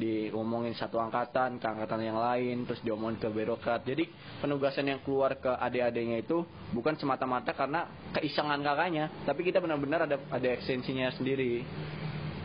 diomongin 0.00 0.72
satu 0.72 0.96
angkatan 0.96 1.60
ke 1.60 1.66
angkatan 1.68 2.00
yang 2.00 2.16
lain, 2.16 2.64
terus 2.64 2.80
diomongin 2.80 3.20
ke 3.20 3.28
birokrat. 3.28 3.84
Jadi 3.84 4.08
penugasan 4.40 4.88
yang 4.88 5.00
keluar 5.04 5.36
ke 5.36 5.52
adik-adiknya 5.52 6.24
itu 6.24 6.44
bukan 6.72 6.96
semata-mata 6.96 7.52
karena 7.52 7.88
keisengan 8.16 8.64
kakaknya, 8.64 9.12
tapi 9.28 9.44
kita 9.44 9.60
benar-benar 9.60 10.08
ada 10.08 10.16
ada 10.32 10.48
ekstensinya 10.56 11.12
sendiri. 11.16 11.64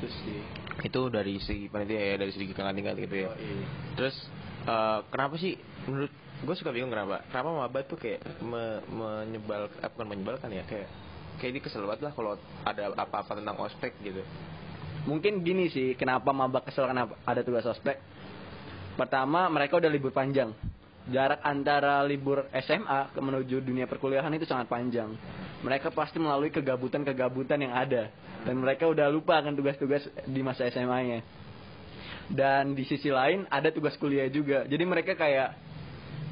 Terus 0.04 0.16
sih. 0.28 0.42
Itu 0.84 1.08
dari 1.08 1.40
segi 1.40 1.72
panitia 1.72 1.98
ya, 1.98 2.16
dari 2.20 2.32
segi 2.36 2.52
tingkat 2.52 2.96
gitu 3.00 3.16
ya. 3.16 3.32
Yoi. 3.32 3.64
Terus 3.96 4.16
eh, 4.68 5.00
kenapa 5.08 5.40
sih 5.40 5.56
menurut 5.88 6.12
gue 6.44 6.56
suka 6.60 6.76
bingung 6.76 6.92
kenapa? 6.92 7.24
Kenapa 7.32 7.50
maba 7.56 7.80
tuh 7.88 7.96
kayak 7.96 8.20
me- 8.44 8.84
menyebal, 8.92 9.72
eh, 9.72 9.90
bukan 9.96 10.08
menyebalkan 10.12 10.52
ya 10.52 10.68
kayak 10.68 11.05
kayak 11.38 11.52
dia 11.60 11.64
kesel 11.64 11.86
banget 11.86 12.10
lah 12.10 12.14
kalau 12.16 12.40
ada 12.66 12.94
apa-apa 12.96 13.38
tentang 13.38 13.58
ospek 13.60 13.94
gitu. 14.04 14.22
Mungkin 15.06 15.46
gini 15.46 15.70
sih, 15.70 15.94
kenapa 15.94 16.34
maba 16.34 16.66
kesel 16.66 16.90
kenapa 16.90 17.14
ada 17.28 17.46
tugas 17.46 17.66
ospek? 17.70 18.02
Pertama, 18.98 19.52
mereka 19.54 19.78
udah 19.78 19.92
libur 19.92 20.10
panjang. 20.10 20.56
Jarak 21.06 21.46
antara 21.46 22.02
libur 22.02 22.50
SMA 22.66 23.14
menuju 23.14 23.62
dunia 23.62 23.86
perkuliahan 23.86 24.34
itu 24.34 24.50
sangat 24.50 24.66
panjang. 24.66 25.14
Mereka 25.62 25.94
pasti 25.94 26.18
melalui 26.18 26.50
kegabutan-kegabutan 26.50 27.62
yang 27.62 27.78
ada. 27.78 28.10
Dan 28.42 28.58
mereka 28.58 28.90
udah 28.90 29.06
lupa 29.14 29.38
akan 29.38 29.54
tugas-tugas 29.54 30.10
di 30.26 30.42
masa 30.42 30.66
SMA-nya. 30.74 31.22
Dan 32.26 32.74
di 32.74 32.90
sisi 32.90 33.14
lain 33.14 33.46
ada 33.54 33.70
tugas 33.70 33.94
kuliah 34.02 34.26
juga. 34.34 34.66
Jadi 34.66 34.82
mereka 34.82 35.14
kayak 35.14 35.54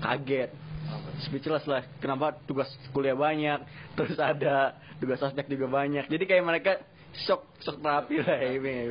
kaget. 0.01 0.49
Speechless 1.27 1.63
lah 1.69 1.85
kenapa 2.01 2.35
tugas 2.45 2.67
kuliah 2.91 3.15
banyak 3.15 3.63
terus 3.95 4.17
ada 4.19 4.77
tugas 4.99 5.21
ospek 5.21 5.47
juga 5.49 5.69
banyak. 5.69 6.07
Jadi 6.09 6.23
kayak 6.27 6.43
mereka 6.43 6.71
shock 7.27 7.45
shock 7.61 7.77
terapi 7.77 8.25
lah 8.25 8.41
ini 8.41 8.89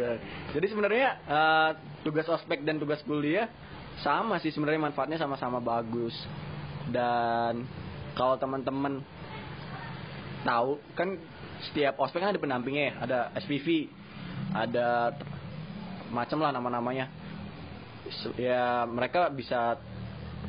jadi 0.55 0.67
sebenarnya 0.71 1.09
eh, 1.27 1.71
tugas 2.07 2.27
ospek 2.31 2.63
dan 2.63 2.79
tugas 2.79 3.03
kuliah 3.03 3.51
sama 4.01 4.39
sih 4.41 4.55
sebenarnya 4.55 4.81
manfaatnya 4.89 5.19
sama-sama 5.21 5.61
bagus. 5.61 6.15
Dan 6.89 7.69
kalau 8.17 8.37
teman-teman 8.41 9.05
tahu 10.43 10.83
kan 10.99 11.19
setiap 11.71 12.01
ospek 12.03 12.25
kan 12.25 12.31
ada 12.35 12.41
pendampingnya 12.41 12.85
ya. 12.91 12.95
Ada 13.05 13.19
SPV 13.45 13.67
ada 14.57 14.89
macam 16.11 16.39
lah 16.41 16.51
nama-namanya. 16.51 17.07
Ya 18.37 18.85
mereka 18.89 19.31
bisa 19.31 19.79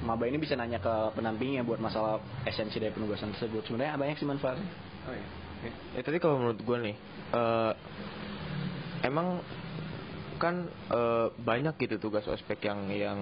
maba 0.04 0.28
ini 0.28 0.38
bisa 0.38 0.54
nanya 0.60 0.78
ke 0.78 0.94
pendampingnya 1.16 1.64
buat 1.64 1.80
masalah 1.80 2.20
esensi 2.44 2.78
dari 2.78 2.92
penugasan 2.92 3.32
tersebut. 3.36 3.64
Sebenarnya 3.68 3.96
banyak 3.96 4.16
sih 4.20 4.28
manfaatnya. 4.28 4.68
Ya 5.96 6.02
tadi 6.04 6.20
kalau 6.20 6.44
menurut 6.44 6.60
gue 6.60 6.78
nih, 6.92 6.96
eh, 7.32 7.72
emang 9.08 9.40
kan 10.38 10.68
eh, 10.68 11.28
banyak 11.40 11.80
gitu 11.80 11.96
tugas 12.04 12.28
ospek 12.28 12.68
yang 12.68 12.92
yang 12.92 13.20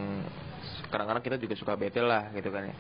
kadang-kadang 0.90 1.24
kita 1.24 1.38
juga 1.38 1.56
suka 1.56 1.74
bete 1.78 2.02
lah 2.02 2.34
gitu 2.34 2.50
kan 2.50 2.66
ya. 2.68 2.76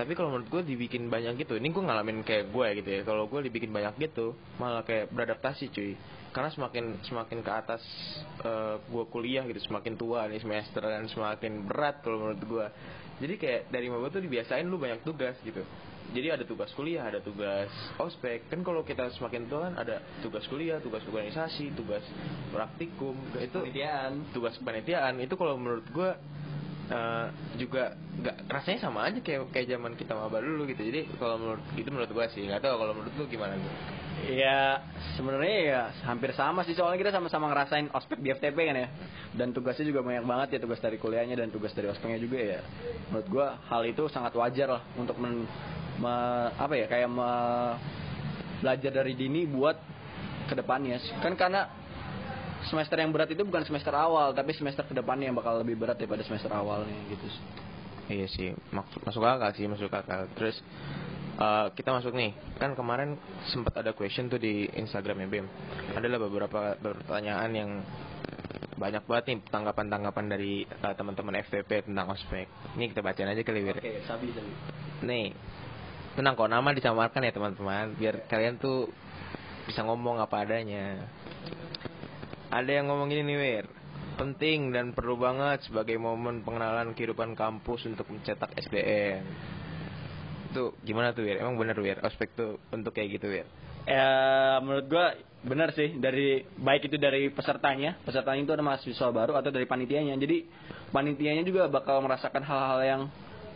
Tapi 0.00 0.16
kalau 0.16 0.32
menurut 0.32 0.48
gue 0.48 0.62
dibikin 0.72 1.12
banyak 1.12 1.44
gitu, 1.44 1.60
ini 1.60 1.68
gue 1.68 1.84
ngalamin 1.84 2.24
kayak 2.24 2.48
gue 2.48 2.66
gitu 2.80 2.88
ya. 2.88 3.00
Kalau 3.04 3.28
gue 3.28 3.40
dibikin 3.44 3.68
banyak 3.68 4.00
gitu, 4.00 4.32
malah 4.56 4.80
kayak 4.80 5.12
beradaptasi 5.12 5.68
cuy. 5.68 5.92
Karena 6.32 6.48
semakin 6.48 7.04
semakin 7.04 7.44
ke 7.44 7.52
atas 7.52 7.84
eh, 8.40 8.80
gue 8.80 9.04
kuliah 9.12 9.44
gitu, 9.44 9.60
semakin 9.68 10.00
tua 10.00 10.24
nih 10.24 10.40
semester 10.40 10.80
dan 10.80 11.04
semakin 11.12 11.68
berat 11.68 12.00
kalau 12.00 12.16
menurut 12.16 12.40
gue. 12.40 12.66
Jadi 13.20 13.34
kayak 13.36 13.60
dari 13.68 13.92
maba 13.92 14.08
tuh 14.08 14.24
dibiasain 14.24 14.64
lu 14.64 14.80
banyak 14.80 15.04
tugas 15.04 15.36
gitu 15.44 15.60
jadi 16.10 16.34
ada 16.34 16.42
tugas 16.42 16.70
kuliah, 16.74 17.06
ada 17.06 17.22
tugas 17.22 17.70
ospek. 18.02 18.50
Kan 18.50 18.66
kalau 18.66 18.82
kita 18.82 19.14
semakin 19.14 19.46
tua 19.46 19.70
kan 19.70 19.74
ada 19.78 20.02
tugas 20.26 20.42
kuliah, 20.50 20.82
tugas 20.82 21.06
organisasi, 21.06 21.70
tugas 21.78 22.02
praktikum, 22.50 23.14
itu 23.38 23.54
Kepanitiaan. 23.54 24.34
tugas 24.34 24.58
kepanitiaan. 24.58 25.22
Itu 25.22 25.38
kalau 25.38 25.54
menurut 25.54 25.86
gua 25.94 26.18
eh, 26.90 27.26
juga 27.56 27.94
nggak 28.20 28.36
rasanya 28.50 28.80
sama 28.82 29.06
aja 29.06 29.22
kayak 29.22 29.54
kayak 29.54 29.66
zaman 29.70 29.94
kita 29.94 30.12
maba 30.12 30.42
dulu 30.42 30.66
gitu. 30.68 30.82
Jadi 30.82 31.06
kalau 31.16 31.38
menurut 31.38 31.62
itu 31.78 31.88
menurut 31.88 32.10
gua 32.10 32.26
sih. 32.28 32.42
Nggak 32.44 32.66
tahu 32.66 32.74
kalau 32.76 32.92
menurut 32.98 33.14
lu 33.16 33.24
gimana 33.30 33.54
gitu. 33.56 33.70
Ya 34.36 34.84
sebenarnya 35.16 35.56
ya 35.64 35.82
hampir 36.04 36.36
sama 36.36 36.60
sih 36.68 36.76
soalnya 36.76 37.00
kita 37.00 37.12
sama-sama 37.14 37.48
ngerasain 37.48 37.88
ospek 37.94 38.20
di 38.20 38.28
FTP 38.36 38.58
kan 38.68 38.76
ya 38.76 38.88
dan 39.32 39.54
tugasnya 39.56 39.88
juga 39.88 40.04
banyak 40.04 40.28
banget 40.28 40.48
ya 40.52 40.58
tugas 40.60 40.76
dari 40.82 41.00
kuliahnya 41.00 41.40
dan 41.40 41.48
tugas 41.48 41.72
dari 41.72 41.88
ospeknya 41.88 42.20
juga 42.20 42.36
ya 42.36 42.60
menurut 43.08 43.28
gua 43.32 43.46
hal 43.72 43.80
itu 43.88 44.10
sangat 44.12 44.36
wajar 44.36 44.68
lah 44.76 44.82
untuk 45.00 45.16
men, 45.16 45.48
me- 45.96 46.50
apa 46.52 46.74
ya 46.76 46.84
kayak 46.90 47.08
me- 47.08 47.78
belajar 48.60 48.92
dari 48.92 49.16
dini 49.16 49.48
buat 49.48 49.80
ke 50.52 50.54
depannya 50.58 51.00
kan 51.24 51.32
karena 51.38 51.79
semester 52.68 52.96
yang 53.00 53.14
berat 53.14 53.32
itu 53.32 53.40
bukan 53.46 53.64
semester 53.64 53.94
awal 53.96 54.36
tapi 54.36 54.52
semester 54.52 54.84
ke 54.84 54.92
depannya 54.92 55.32
yang 55.32 55.36
bakal 55.38 55.56
lebih 55.60 55.80
berat 55.80 55.96
daripada 55.96 56.20
semester 56.26 56.52
awalnya 56.52 56.96
gitu 57.08 57.26
sih. 57.30 57.44
Iya 58.10 58.26
sih, 58.26 58.50
maksud 58.74 59.06
masuk 59.06 59.22
akal 59.22 59.54
sih, 59.54 59.70
masuk 59.70 59.86
akal. 59.94 60.26
Terus 60.34 60.58
eh, 61.38 61.66
kita 61.78 61.94
masuk 61.94 62.10
nih, 62.10 62.34
kan 62.58 62.74
kemarin 62.74 63.14
sempat 63.54 63.78
ada 63.78 63.94
question 63.94 64.26
tuh 64.26 64.42
di 64.42 64.66
Instagram 64.66 65.24
ya 65.24 65.28
Bim. 65.30 65.46
Adalah 65.94 66.18
beberapa 66.18 66.74
pertanyaan 66.74 67.50
yang 67.54 67.70
banyak 68.74 69.04
banget 69.06 69.24
nih 69.30 69.38
tanggapan-tanggapan 69.46 70.26
dari 70.26 70.66
eh, 70.66 70.94
teman-teman 70.98 71.38
FVP 71.46 71.86
tentang 71.86 72.10
ospek. 72.10 72.50
Ini 72.74 72.90
kita 72.90 73.00
bacain 73.00 73.30
aja 73.30 73.42
kali 73.46 73.60
Wir. 73.62 73.78
Oke, 73.78 74.02
sabi 74.02 74.34
sabi. 74.34 74.52
Nih, 75.06 75.30
tenang 76.18 76.34
kok 76.34 76.50
nama 76.50 76.74
disamarkan 76.74 77.22
ya 77.22 77.30
teman-teman, 77.30 77.94
biar 77.94 78.26
kalian 78.26 78.58
tuh 78.58 78.90
bisa 79.70 79.86
ngomong 79.86 80.18
apa 80.18 80.42
adanya. 80.42 81.06
Ada 82.50 82.82
yang 82.82 82.90
ngomong 82.90 83.14
gini 83.14 83.22
nih 83.30 83.38
Wir. 83.38 83.66
Penting 84.18 84.74
dan 84.74 84.90
perlu 84.90 85.14
banget 85.14 85.70
sebagai 85.70 85.94
momen 86.02 86.42
pengenalan 86.42 86.98
kehidupan 86.98 87.38
kampus 87.38 87.86
untuk 87.86 88.10
mencetak 88.10 88.50
SDM. 88.58 89.22
Itu 90.50 90.74
gimana 90.82 91.14
tuh 91.14 91.22
Wir? 91.22 91.38
Emang 91.38 91.54
bener 91.54 91.78
Wir? 91.78 92.02
Ospek 92.02 92.34
tuh 92.34 92.58
untuk 92.74 92.90
kayak 92.90 93.22
gitu 93.22 93.30
Wir? 93.30 93.46
Ya 93.86 94.58
menurut 94.66 94.90
gua 94.90 95.14
benar 95.46 95.70
sih 95.78 95.94
dari 95.96 96.42
baik 96.42 96.90
itu 96.90 96.98
dari 96.98 97.30
pesertanya, 97.30 97.96
pesertanya 98.02 98.42
itu 98.42 98.52
ada 98.52 98.66
mahasiswa 98.66 99.08
baru 99.14 99.38
atau 99.38 99.54
dari 99.54 99.70
panitianya. 99.70 100.18
Jadi 100.18 100.50
panitianya 100.90 101.46
juga 101.46 101.70
bakal 101.70 102.02
merasakan 102.02 102.42
hal-hal 102.42 102.80
yang 102.82 103.02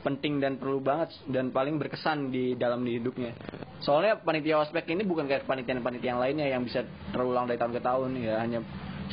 penting 0.04 0.37
dan 0.38 0.61
perlu 0.61 0.84
banget 0.84 1.16
dan 1.32 1.49
paling 1.49 1.80
berkesan 1.80 2.28
di 2.28 2.52
dalam 2.61 2.84
di 2.84 3.00
hidupnya. 3.00 3.32
Soalnya 3.80 4.20
panitia 4.20 4.61
ospek 4.61 4.84
ini 4.92 5.02
bukan 5.02 5.25
kayak 5.25 5.49
panitian-panitian 5.49 6.20
lainnya 6.20 6.46
yang 6.46 6.62
bisa 6.62 6.84
terulang 7.11 7.49
dari 7.49 7.56
tahun 7.56 7.73
ke 7.73 7.82
tahun 7.82 8.08
ya, 8.20 8.37
hanya 8.44 8.61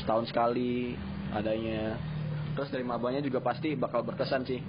setahun 0.04 0.28
sekali 0.28 0.94
adanya. 1.32 1.96
Terus 2.52 2.68
dari 2.68 2.84
mabanya 2.84 3.24
juga 3.24 3.40
pasti 3.40 3.72
bakal 3.80 4.04
berkesan 4.04 4.44
sih 4.44 4.60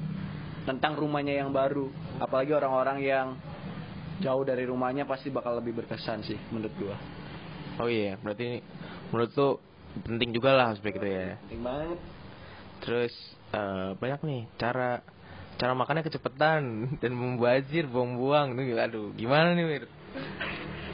tentang 0.63 0.95
rumahnya 0.95 1.43
yang 1.43 1.51
baru, 1.51 1.91
apalagi 2.23 2.55
orang-orang 2.55 2.99
yang 3.03 3.27
jauh 4.23 4.47
dari 4.47 4.63
rumahnya 4.63 5.03
pasti 5.03 5.35
bakal 5.35 5.59
lebih 5.59 5.83
berkesan 5.83 6.23
sih 6.23 6.39
menurut 6.55 6.75
gua. 6.79 6.97
Oh 7.83 7.91
iya, 7.91 8.15
berarti 8.23 8.63
menurut 9.11 9.31
tuh 9.35 9.59
penting 10.07 10.31
juga 10.31 10.55
lah 10.55 10.71
ospek 10.71 11.03
itu 11.03 11.09
ya. 11.11 11.35
Penting 11.51 11.63
banget. 11.67 11.99
Terus 12.87 13.15
eh, 13.51 13.91
banyak 13.99 14.21
nih 14.23 14.43
cara 14.63 15.03
cara 15.61 15.73
makannya 15.77 16.07
kecepatan 16.07 16.63
dan 17.03 17.13
membazir 17.13 17.89
buang-buang 17.89 18.55
tuh 18.57 18.65
aduh 18.79 19.07
gimana 19.17 19.57
nih 19.57 19.65
Wir? 19.67 19.85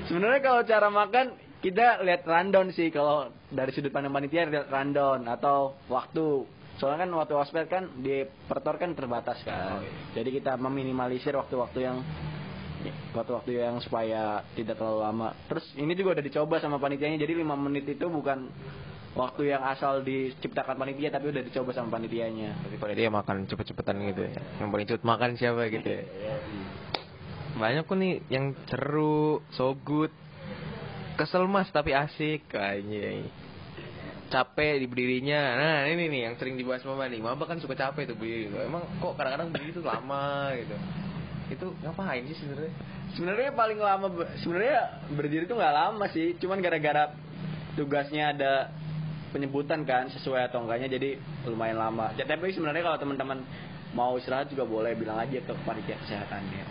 Sebenarnya 0.09 0.41
kalau 0.41 0.61
cara 0.65 0.89
makan 0.89 1.27
kita 1.59 2.07
lihat 2.07 2.23
rundown 2.23 2.71
sih 2.71 2.89
kalau 2.95 3.35
dari 3.51 3.75
sudut 3.75 3.91
pandang 3.91 4.15
panitia 4.15 4.47
lihat 4.47 4.71
rundown 4.71 5.27
atau 5.27 5.75
waktu. 5.91 6.47
Soalnya 6.79 7.05
kan 7.05 7.11
waktu 7.19 7.35
ospek 7.35 7.67
kan 7.67 7.85
di 7.99 8.23
pertor 8.47 8.79
kan 8.79 8.95
terbatas 8.95 9.43
kan. 9.43 9.83
Jadi 10.15 10.39
kita 10.39 10.55
meminimalisir 10.55 11.35
waktu-waktu 11.35 11.79
yang 11.83 11.99
waktu-waktu 13.11 13.59
yang 13.59 13.83
supaya 13.83 14.47
tidak 14.55 14.79
terlalu 14.79 15.03
lama. 15.03 15.35
Terus 15.51 15.67
ini 15.75 15.99
juga 15.99 16.15
udah 16.15 16.25
dicoba 16.25 16.63
sama 16.63 16.79
panitianya. 16.79 17.19
Jadi 17.19 17.43
5 17.43 17.59
menit 17.59 17.85
itu 17.91 18.07
bukan 18.07 18.47
waktu 19.19 19.51
yang 19.51 19.67
asal 19.67 20.07
diciptakan 20.07 20.79
panitia 20.79 21.11
tapi 21.11 21.35
udah 21.35 21.43
dicoba 21.43 21.75
sama 21.75 21.99
panitianya. 21.99 22.55
Tapi 22.63 22.79
pada 22.79 22.95
dia 22.95 23.11
makan 23.11 23.51
cepet-cepetan 23.51 23.99
gitu 24.15 24.23
ya. 24.31 24.39
Yang 24.63 24.69
paling 24.71 24.87
cepet 24.87 25.03
makan 25.03 25.31
siapa 25.35 25.63
gitu 25.75 25.89
ya. 25.91 26.03
Banyak 27.59 27.83
kok 27.91 27.99
nih 27.99 28.23
yang 28.31 28.55
seru, 28.71 29.43
so 29.51 29.75
good. 29.83 30.15
Kesel 31.19 31.51
mas 31.51 31.67
tapi 31.75 31.91
asik 31.99 32.47
kayaknya. 32.47 33.27
Capek 34.31 34.79
di 34.79 34.87
berdirinya. 34.87 35.59
Nah 35.59 35.79
ini 35.91 36.07
nih 36.07 36.21
yang 36.31 36.35
sering 36.39 36.55
dibahas 36.55 36.87
mama 36.87 37.11
nih. 37.11 37.19
Mama 37.19 37.43
kan 37.43 37.59
suka 37.59 37.75
capek 37.75 38.15
tuh 38.15 38.15
berdiri. 38.15 38.55
Emang 38.55 38.87
kok 39.03 39.19
kadang-kadang 39.19 39.51
berdiri 39.51 39.75
tuh 39.75 39.83
lama 39.83 40.55
gitu. 40.55 40.77
Itu 41.51 41.67
ngapain 41.83 42.23
sih 42.31 42.39
sebenarnya? 42.39 42.73
Sebenarnya 43.19 43.51
paling 43.51 43.81
lama 43.83 44.07
be- 44.15 44.31
sebenarnya 44.47 45.11
berdiri 45.11 45.49
itu 45.49 45.57
nggak 45.59 45.75
lama 45.75 46.05
sih, 46.13 46.37
cuman 46.39 46.61
gara-gara 46.61 47.11
tugasnya 47.75 48.37
ada 48.37 48.53
penyebutan 49.31 49.85
kan 49.85 50.09
sesuai 50.13 50.49
atau 50.53 50.65
enggaknya 50.65 50.89
jadi 50.99 51.21
lumayan 51.49 51.79
lama. 51.79 52.13
Ya, 52.17 52.25
tapi 52.25 52.53
sebenarnya 52.53 52.83
kalau 52.85 52.99
teman-teman 53.01 53.39
mau 53.93 54.17
istirahat 54.21 54.49
juga 54.53 54.69
boleh 54.69 54.93
bilang 54.97 55.21
aja 55.21 55.39
ke 55.41 55.53
panitia 55.65 55.97
kesehatannya. 56.05 56.65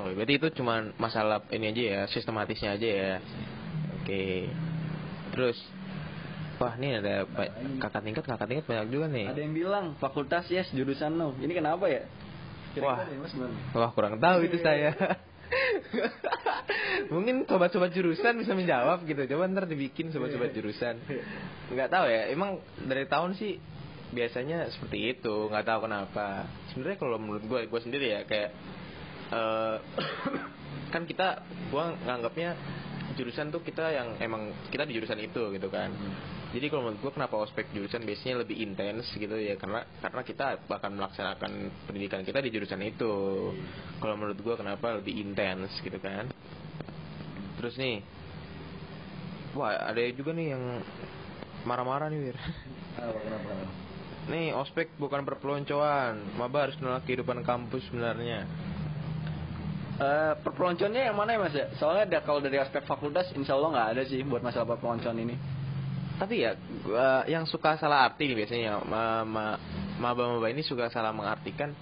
Oh, 0.00 0.08
berarti 0.08 0.40
itu 0.40 0.48
cuma 0.56 0.88
masalah 0.96 1.44
ini 1.52 1.68
aja 1.68 1.82
ya, 1.82 2.00
sistematisnya 2.08 2.80
aja 2.80 2.88
ya. 2.88 3.12
Oke. 4.00 4.48
Terus 5.36 5.58
Wah, 6.62 6.78
ini 6.78 6.94
ada 6.94 7.26
kakak 7.82 8.06
tingkat, 8.06 8.22
kakak 8.22 8.46
tingkat 8.46 8.66
banyak 8.70 8.94
juga 8.94 9.10
nih. 9.10 9.26
Ada 9.34 9.40
yang 9.42 9.50
bilang 9.50 9.84
fakultas 9.98 10.46
yes 10.46 10.70
jurusan 10.70 11.18
no. 11.18 11.34
Ini 11.42 11.58
kenapa 11.58 11.90
ya? 11.90 12.06
Wah. 12.78 13.02
Dari 13.02 13.18
Mas 13.18 13.34
gimana? 13.34 13.56
Wah, 13.74 13.90
kurang 13.90 14.22
tahu 14.22 14.46
itu 14.46 14.62
saya. 14.62 14.94
Mungkin 17.12 17.44
sobat-sobat 17.44 17.92
jurusan 17.92 18.40
bisa 18.40 18.52
menjawab 18.56 19.04
gitu. 19.04 19.24
Coba 19.36 19.48
ntar 19.50 19.68
dibikin 19.68 20.08
sobat-sobat 20.10 20.52
jurusan. 20.56 20.98
Nggak 21.72 21.88
tahu 21.92 22.06
ya. 22.08 22.22
Emang 22.32 22.60
dari 22.82 23.04
tahun 23.04 23.36
sih 23.36 23.60
biasanya 24.12 24.72
seperti 24.72 25.16
itu. 25.18 25.48
Nggak 25.52 25.66
tahu 25.68 25.88
kenapa. 25.88 26.48
Sebenarnya 26.72 26.98
kalau 27.00 27.16
menurut 27.20 27.44
gue, 27.44 27.60
gue 27.68 27.80
sendiri 27.80 28.06
ya 28.12 28.20
kayak 28.24 28.50
eh 29.32 29.76
kan 30.92 31.08
kita, 31.08 31.40
gue 31.72 31.84
nganggapnya 32.04 32.52
jurusan 33.16 33.48
tuh 33.48 33.64
kita 33.64 33.92
yang 33.92 34.16
emang 34.20 34.52
kita 34.68 34.84
di 34.84 34.96
jurusan 34.96 35.20
itu 35.20 35.52
gitu 35.52 35.68
kan. 35.72 35.92
Jadi 36.52 36.68
kalau 36.68 36.84
menurut 36.84 37.00
gue 37.00 37.12
kenapa 37.16 37.40
ospek 37.40 37.72
jurusan 37.72 38.04
biasanya 38.04 38.44
lebih 38.44 38.60
intens 38.60 39.08
gitu 39.16 39.32
ya 39.40 39.56
karena 39.56 39.88
karena 40.04 40.20
kita 40.20 40.60
bahkan 40.68 40.92
melaksanakan 40.92 41.72
pendidikan 41.88 42.20
kita 42.28 42.44
di 42.44 42.52
jurusan 42.52 42.84
itu. 42.84 43.12
Kalau 43.96 44.14
menurut 44.20 44.36
gue 44.36 44.54
kenapa 44.60 45.00
lebih 45.00 45.16
intens 45.16 45.72
gitu 45.80 45.96
kan. 45.96 46.28
Terus 47.56 47.72
nih, 47.80 48.04
wah 49.56 49.80
ada 49.80 50.00
juga 50.12 50.36
nih 50.36 50.52
yang 50.52 50.84
marah-marah 51.64 52.12
nih 52.12 52.20
Wir. 52.20 52.36
Kenapa? 53.00 53.50
Nih 54.28 54.52
ospek 54.52 54.92
bukan 55.00 55.24
perpeloncoan, 55.24 56.36
maba 56.36 56.68
harus 56.68 56.76
kenal 56.76 57.00
kehidupan 57.00 57.40
kampus 57.48 57.80
sebenarnya. 57.88 58.44
Eh, 60.02 60.32
perpeloncoannya 60.36 61.02
yang 61.08 61.16
mana 61.16 61.32
ya 61.32 61.38
mas 61.40 61.54
ya? 61.56 61.66
Soalnya 61.80 62.04
ada 62.12 62.18
kalau 62.26 62.44
dari 62.44 62.60
aspek 62.60 62.84
fakultas, 62.84 63.32
insya 63.32 63.56
Allah 63.56 63.70
nggak 63.72 63.88
ada 63.96 64.02
sih 64.04 64.20
buat 64.20 64.44
masalah 64.44 64.76
perpeloncoan 64.76 65.16
ini. 65.16 65.36
Tapi 66.22 66.34
ya 66.38 66.54
gua, 66.86 67.26
yang 67.26 67.50
suka 67.50 67.74
salah 67.82 68.06
arti 68.06 68.30
nih 68.30 68.46
biasanya 68.46 68.78
ma 68.86 69.26
ma 69.26 69.58
maba-maba 69.98 70.46
ini 70.54 70.62
suka 70.62 70.86
salah 70.86 71.10
mengartikan 71.10 71.74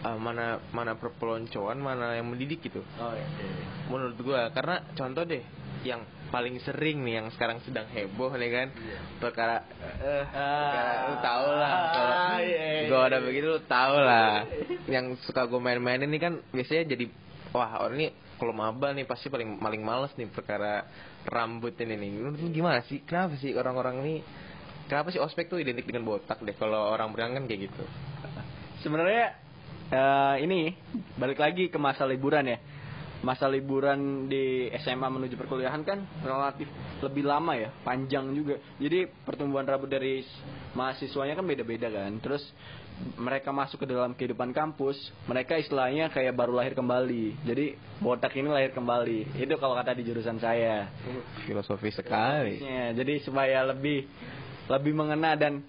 uh, 0.00 0.16
mana 0.16 0.56
mana 0.72 0.96
perpeloncoan 0.96 1.76
mana 1.76 2.16
yang 2.16 2.24
mendidik 2.32 2.64
gitu. 2.64 2.80
Oh 2.96 3.12
iya. 3.12 3.28
Menurut 3.92 4.16
gua 4.24 4.48
karena 4.56 4.80
contoh 4.96 5.28
deh 5.28 5.44
yang 5.84 6.00
paling 6.32 6.56
sering 6.64 7.04
nih 7.04 7.20
yang 7.22 7.28
sekarang 7.30 7.60
sedang 7.62 7.84
heboh 7.92 8.32
nih 8.34 8.50
kan 8.50 8.68
perkara 9.22 9.62
eh 10.02 10.24
perkara 10.26 10.92
lu 11.06 11.14
tau 11.22 11.46
lah 11.54 11.74
kalau 11.94 12.14
Ah, 12.16 12.38
iya, 12.42 12.64
iya, 12.66 12.88
gua 12.90 13.00
ada 13.06 13.18
iya. 13.20 13.26
begitu 13.28 13.46
lu 13.54 13.60
tau 13.68 13.94
lah 14.00 14.42
yang 14.94 15.14
suka 15.28 15.46
gue 15.46 15.60
main-main 15.62 16.02
ini 16.02 16.18
kan 16.18 16.40
biasanya 16.50 16.90
jadi 16.96 17.06
wah 17.54 17.78
orang 17.86 17.96
ini 18.02 18.08
kalau 18.34 18.50
maba 18.50 18.90
nih 18.90 19.06
pasti 19.06 19.30
paling 19.30 19.62
paling 19.62 19.80
males 19.80 20.10
nih 20.18 20.26
perkara 20.26 20.84
rambut 21.22 21.78
ini 21.78 21.94
nih 21.94 22.10
Menurut 22.18 22.38
lu 22.42 22.50
gimana 22.50 22.82
sih 22.84 23.06
kenapa 23.06 23.38
sih 23.38 23.54
orang-orang 23.54 24.02
ini 24.02 24.14
kenapa 24.90 25.14
sih 25.14 25.22
ospek 25.22 25.46
tuh 25.46 25.62
identik 25.62 25.86
dengan 25.86 26.02
botak 26.02 26.42
deh 26.42 26.58
kalau 26.58 26.90
orang 26.90 27.14
berang 27.14 27.38
kan 27.38 27.46
kayak 27.46 27.70
gitu 27.70 27.84
Sebenarnya 28.84 29.32
eh, 29.88 30.34
ini 30.44 30.76
balik 31.16 31.40
lagi 31.40 31.72
ke 31.72 31.80
masa 31.80 32.04
liburan 32.04 32.44
ya. 32.44 32.60
Masa 33.24 33.48
liburan 33.48 34.28
di 34.28 34.68
SMA 34.84 35.08
menuju 35.08 35.40
perkuliahan 35.40 35.80
kan 35.80 36.04
relatif 36.20 36.68
lebih 37.00 37.24
lama 37.24 37.56
ya, 37.56 37.72
panjang 37.80 38.28
juga. 38.36 38.60
Jadi 38.76 39.08
pertumbuhan 39.24 39.64
rambut 39.64 39.88
dari 39.88 40.20
mahasiswanya 40.76 41.32
kan 41.32 41.48
beda-beda 41.48 41.88
kan. 41.88 42.12
Terus 42.20 42.44
mereka 43.18 43.50
masuk 43.50 43.82
ke 43.82 43.86
dalam 43.90 44.14
kehidupan 44.14 44.54
kampus, 44.54 44.94
mereka 45.26 45.58
istilahnya 45.58 46.10
kayak 46.14 46.34
baru 46.34 46.54
lahir 46.54 46.78
kembali. 46.78 47.34
Jadi 47.42 47.74
botak 47.98 48.34
ini 48.38 48.46
lahir 48.46 48.70
kembali. 48.70 49.34
Itu 49.34 49.58
kalau 49.58 49.74
kata 49.74 49.98
di 49.98 50.06
jurusan 50.06 50.38
saya. 50.38 50.88
filosofi 51.44 51.90
sekali 51.92 52.62
Ya, 52.62 52.94
jadi 52.94 53.20
supaya 53.20 53.66
lebih 53.66 54.06
lebih 54.70 54.92
mengena 54.96 55.34
dan 55.34 55.60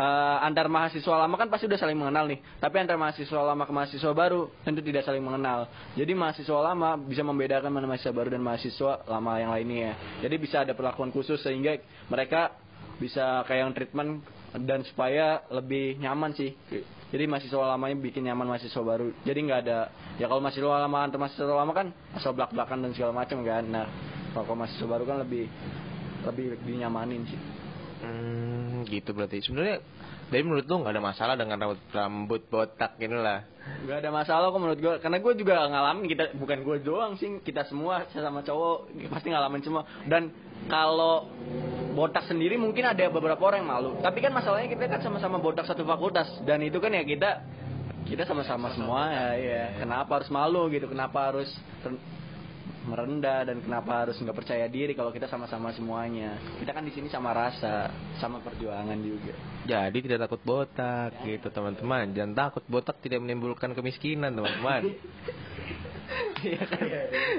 eh, 0.00 0.38
antar 0.42 0.66
mahasiswa 0.66 1.14
lama 1.14 1.36
kan 1.36 1.52
pasti 1.52 1.68
udah 1.68 1.78
saling 1.78 1.98
mengenal 2.00 2.24
nih. 2.24 2.40
Tapi 2.56 2.74
antar 2.80 2.96
mahasiswa 2.96 3.40
lama 3.44 3.62
ke 3.68 3.72
mahasiswa 3.76 4.12
baru 4.16 4.48
tentu 4.64 4.80
tidak 4.80 5.04
saling 5.04 5.22
mengenal. 5.22 5.68
Jadi 5.92 6.12
mahasiswa 6.16 6.58
lama 6.72 6.96
bisa 6.96 7.20
membedakan 7.20 7.68
mana 7.68 7.84
mahasiswa 7.84 8.16
baru 8.16 8.32
dan 8.32 8.40
mahasiswa 8.40 9.04
lama 9.04 9.32
yang 9.36 9.52
lainnya. 9.52 9.92
Jadi 10.24 10.34
bisa 10.40 10.64
ada 10.64 10.72
perlakuan 10.72 11.12
khusus 11.12 11.36
sehingga 11.44 11.76
mereka 12.08 12.56
bisa 12.96 13.44
kayak 13.44 13.60
yang 13.60 13.72
treatment 13.76 14.24
dan 14.64 14.80
supaya 14.88 15.44
lebih 15.52 16.00
nyaman 16.00 16.32
sih. 16.32 16.56
Jadi 17.12 17.24
mahasiswa 17.28 17.76
lamanya 17.76 17.96
bikin 18.00 18.26
nyaman 18.26 18.48
mahasiswa 18.48 18.82
baru. 18.82 19.12
Jadi 19.22 19.38
nggak 19.46 19.60
ada 19.68 19.78
ya 20.16 20.26
kalau 20.26 20.40
mahasiswa 20.40 20.86
lama 20.88 20.98
antar 21.04 21.18
mahasiswa 21.20 21.46
lama 21.52 21.72
kan 21.76 21.88
asal 22.16 22.32
belak-belakan 22.32 22.88
dan 22.88 22.90
segala 22.96 23.12
macam 23.12 23.44
kan. 23.44 23.64
Nah, 23.68 23.86
kalau 24.32 24.56
mahasiswa 24.58 24.86
baru 24.88 25.04
kan 25.04 25.16
lebih 25.22 25.44
lebih 26.26 26.58
dinyamanin 26.64 27.22
sih. 27.28 27.40
Hmm, 28.02 28.84
gitu 28.88 29.10
berarti. 29.12 29.44
Sebenarnya 29.44 29.80
dari 30.26 30.42
menurut 30.42 30.66
lu 30.66 30.82
nggak 30.82 30.94
ada 30.98 31.04
masalah 31.04 31.34
dengan 31.38 31.56
rambut 31.62 31.80
rambut 31.94 32.42
botak 32.50 32.98
ini 32.98 33.14
lah. 33.14 33.46
Gak 33.86 33.98
ada 33.98 34.10
masalah 34.14 34.46
kok 34.54 34.62
menurut 34.62 34.78
gue 34.78 34.94
Karena 35.02 35.18
gue 35.18 35.32
juga 35.42 35.66
ngalamin 35.66 36.06
kita 36.06 36.38
Bukan 36.38 36.62
gue 36.62 36.76
doang 36.86 37.18
sih. 37.18 37.42
Kita 37.42 37.66
semua 37.66 38.06
sama 38.14 38.46
cowok 38.46 38.94
Pasti 39.10 39.34
ngalamin 39.34 39.62
semua. 39.66 39.82
Dan 40.06 40.30
kalau 40.70 41.26
Botak 41.98 42.28
sendiri 42.28 42.60
mungkin 42.60 42.84
ada 42.84 43.08
beberapa 43.08 43.40
orang 43.40 43.64
yang 43.64 43.70
malu. 43.72 43.90
Tapi 44.04 44.20
kan 44.20 44.30
masalahnya 44.30 44.68
kita 44.68 44.86
kan 44.86 45.00
sama-sama 45.00 45.40
botak 45.40 45.64
satu 45.64 45.82
fakultas. 45.82 46.28
Dan 46.46 46.62
itu 46.62 46.78
kan 46.78 46.94
ya 46.94 47.02
kita 47.02 47.42
Kita 48.06 48.22
sama-sama 48.22 48.70
semua 48.70 49.10
ya, 49.10 49.26
ya. 49.34 49.64
Kenapa 49.82 50.22
harus 50.22 50.30
malu 50.30 50.70
gitu? 50.70 50.86
Kenapa 50.86 51.32
harus 51.32 51.50
merendah 52.86 53.42
dan 53.42 53.58
kenapa 53.60 54.06
harus 54.06 54.16
nggak 54.22 54.36
percaya 54.36 54.66
diri 54.70 54.94
kalau 54.94 55.10
kita 55.10 55.26
sama-sama 55.26 55.74
semuanya 55.74 56.38
kita 56.62 56.70
kan 56.70 56.86
di 56.86 56.94
sini 56.94 57.10
sama 57.10 57.34
rasa 57.34 57.90
sama 58.22 58.38
perjuangan 58.40 58.98
juga 59.02 59.34
Jadi 59.66 59.98
tidak 60.06 60.30
takut 60.30 60.40
botak 60.46 61.10
gitu 61.26 61.50
teman-teman. 61.50 62.14
Jangan 62.14 62.32
takut 62.38 62.64
botak 62.70 63.02
tidak 63.02 63.18
menimbulkan 63.18 63.74
kemiskinan 63.74 64.32
teman-teman. 64.38 64.82
Iya 66.36 66.62
kan? 66.68 66.86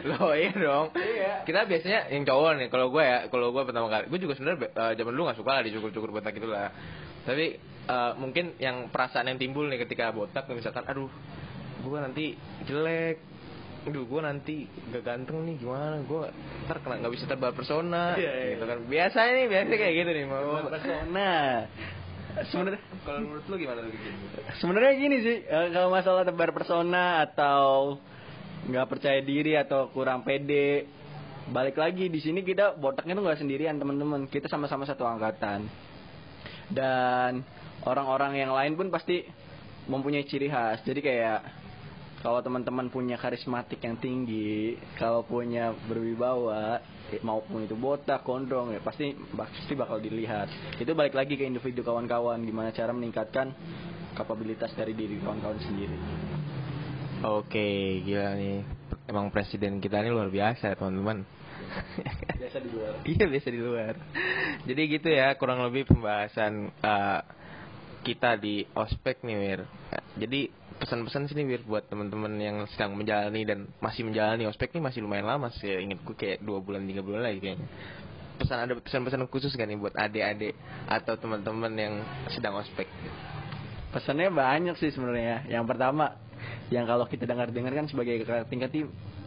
Loh 0.04 0.36
iya 0.36 0.52
dong. 0.52 0.92
Iya. 0.92 1.48
Kita 1.48 1.64
biasanya 1.64 2.12
yang 2.12 2.28
cowok 2.28 2.60
nih, 2.60 2.68
kalau 2.68 2.92
gue 2.92 3.00
ya, 3.00 3.32
kalau 3.32 3.56
gue 3.56 3.64
pertama 3.64 3.88
kali, 3.88 4.12
gue 4.12 4.20
juga 4.20 4.34
sebenarnya 4.36 4.70
eh, 4.74 4.94
zaman 5.00 5.12
dulu 5.16 5.24
gak 5.32 5.40
suka 5.40 5.52
lah 5.56 5.64
dicukur-cukur 5.64 6.10
botak 6.12 6.36
gitu 6.36 6.50
lah. 6.52 6.74
Tapi 7.24 7.46
eh, 7.88 8.12
mungkin 8.20 8.60
yang 8.60 8.92
perasaan 8.92 9.32
yang 9.32 9.40
timbul 9.40 9.70
nih 9.72 9.88
ketika 9.88 10.12
botak, 10.12 10.50
misalkan, 10.52 10.84
aduh, 10.84 11.08
gue 11.80 12.00
nanti 12.04 12.36
jelek, 12.68 13.24
aduh 13.88 14.04
gue 14.04 14.20
nanti 14.20 14.56
gak 14.92 15.04
ganteng 15.08 15.48
nih 15.48 15.56
gimana, 15.64 16.04
gue 16.04 16.28
ntar 16.68 16.84
kena 16.84 17.00
nggak 17.00 17.14
bisa 17.16 17.24
terbang 17.24 17.56
persona, 17.56 18.20
Iya, 18.20 18.32
iya. 18.36 18.46
gitu 18.60 18.64
kan. 18.68 18.78
Biasanya 18.84 19.32
nih, 19.32 19.46
biasanya 19.48 19.78
kayak 19.80 19.96
gitu 19.96 20.10
nih, 20.12 20.26
mau. 20.28 20.60
nah 21.16 21.48
sebenarnya 22.52 22.82
Kalau 23.08 23.20
menurut 23.24 23.46
lu 23.48 23.56
gimana 23.56 23.80
gitu? 23.88 24.10
Sebenarnya 24.60 24.94
gini 25.00 25.18
sih, 25.24 25.38
eh, 25.48 25.68
kalau 25.72 25.90
masalah 25.90 26.28
tebar 26.28 26.52
persona 26.52 27.24
atau 27.24 27.98
nggak 28.68 28.88
percaya 28.92 29.24
diri 29.24 29.56
atau 29.56 29.88
kurang 29.96 30.28
pede, 30.28 30.84
balik 31.48 31.80
lagi 31.80 32.12
di 32.12 32.20
sini 32.20 32.44
kita 32.44 32.76
botaknya 32.76 33.16
tuh 33.16 33.24
nggak 33.24 33.40
sendirian 33.40 33.80
teman-teman, 33.80 34.28
kita 34.28 34.52
sama-sama 34.52 34.84
satu 34.84 35.08
angkatan. 35.08 35.64
Dan 36.68 37.48
orang-orang 37.88 38.36
yang 38.36 38.52
lain 38.52 38.76
pun 38.76 38.92
pasti 38.92 39.24
mempunyai 39.88 40.28
ciri 40.28 40.52
khas. 40.52 40.84
Jadi 40.84 41.00
kayak 41.00 41.40
kalau 42.18 42.42
teman-teman 42.42 42.90
punya 42.90 43.16
karismatik 43.16 43.78
yang 43.86 43.98
tinggi, 44.02 44.74
kalau 44.98 45.22
punya 45.22 45.70
berwibawa, 45.86 46.82
eh, 47.14 47.22
maupun 47.22 47.70
itu 47.70 47.78
botak, 47.78 48.26
gondrong, 48.26 48.74
ya 48.74 48.82
pasti 48.82 49.14
pasti 49.38 49.78
bakal 49.78 50.02
dilihat. 50.02 50.50
Itu 50.82 50.98
balik 50.98 51.14
lagi 51.14 51.38
ke 51.38 51.46
individu 51.46 51.86
kawan-kawan, 51.86 52.42
gimana 52.42 52.74
cara 52.74 52.90
meningkatkan 52.90 53.54
kapabilitas 54.18 54.74
dari 54.74 54.98
diri 54.98 55.22
kawan-kawan 55.22 55.62
sendiri. 55.62 55.98
Oke, 57.22 58.02
gila 58.02 58.34
nih. 58.38 58.66
Emang 59.08 59.30
presiden 59.30 59.78
kita 59.78 60.02
ini 60.02 60.10
luar 60.10 60.34
biasa, 60.34 60.74
teman-teman. 60.74 61.22
Biasa 62.38 62.58
di 62.62 62.70
luar. 62.74 62.94
iya, 63.06 63.26
biasa 63.30 63.48
di 63.54 63.62
luar. 63.62 63.94
Jadi 64.66 64.82
gitu 64.90 65.10
ya, 65.14 65.38
kurang 65.38 65.62
lebih 65.66 65.86
pembahasan 65.86 66.74
eh, 66.74 67.22
kita 68.02 68.38
di 68.42 68.66
ospek 68.74 69.22
nih, 69.22 69.38
Wir. 69.38 69.62
Eh, 69.94 70.04
Jadi 70.18 70.42
pesan-pesan 70.78 71.30
sini 71.30 71.44
Wir 71.50 71.62
buat 71.66 71.90
teman-teman 71.90 72.38
yang 72.38 72.64
sedang 72.70 72.94
menjalani 72.94 73.42
dan 73.44 73.66
masih 73.82 74.06
menjalani 74.06 74.46
ospek 74.46 74.74
nih 74.78 74.84
masih 74.84 75.00
lumayan 75.02 75.26
lama 75.26 75.50
sih. 75.58 75.74
Ingat 75.74 76.00
gue 76.06 76.16
kayak 76.16 76.40
dua 76.46 76.62
bulan 76.62 76.86
tiga 76.86 77.02
bulan 77.02 77.26
lagi 77.26 77.42
kayaknya. 77.42 77.68
Pesan 78.38 78.58
ada 78.70 78.74
pesan-pesan 78.78 79.26
khusus 79.34 79.50
gak 79.58 79.66
nih 79.66 79.82
buat 79.82 79.98
adik-adik 79.98 80.54
atau 80.86 81.18
teman-teman 81.18 81.74
yang 81.74 81.94
sedang 82.30 82.54
ospek? 82.62 82.86
Pesannya 83.90 84.30
banyak 84.30 84.78
sih 84.78 84.94
sebenarnya. 84.94 85.50
Yang 85.50 85.66
pertama, 85.74 86.14
yang 86.70 86.86
kalau 86.86 87.10
kita 87.10 87.26
dengar-dengar 87.26 87.74
kan 87.74 87.90
sebagai 87.90 88.22
tingkat 88.46 88.70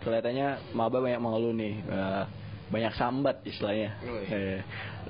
kelihatannya 0.06 0.62
maba 0.78 1.02
banyak 1.02 1.18
mengeluh 1.18 1.50
nih. 1.50 1.74
Eh, 1.90 2.24
banyak 2.70 2.94
sambat 2.94 3.42
istilahnya. 3.42 3.98
Oh, 4.06 4.22
iya. 4.22 4.30
Eh, 4.30 4.58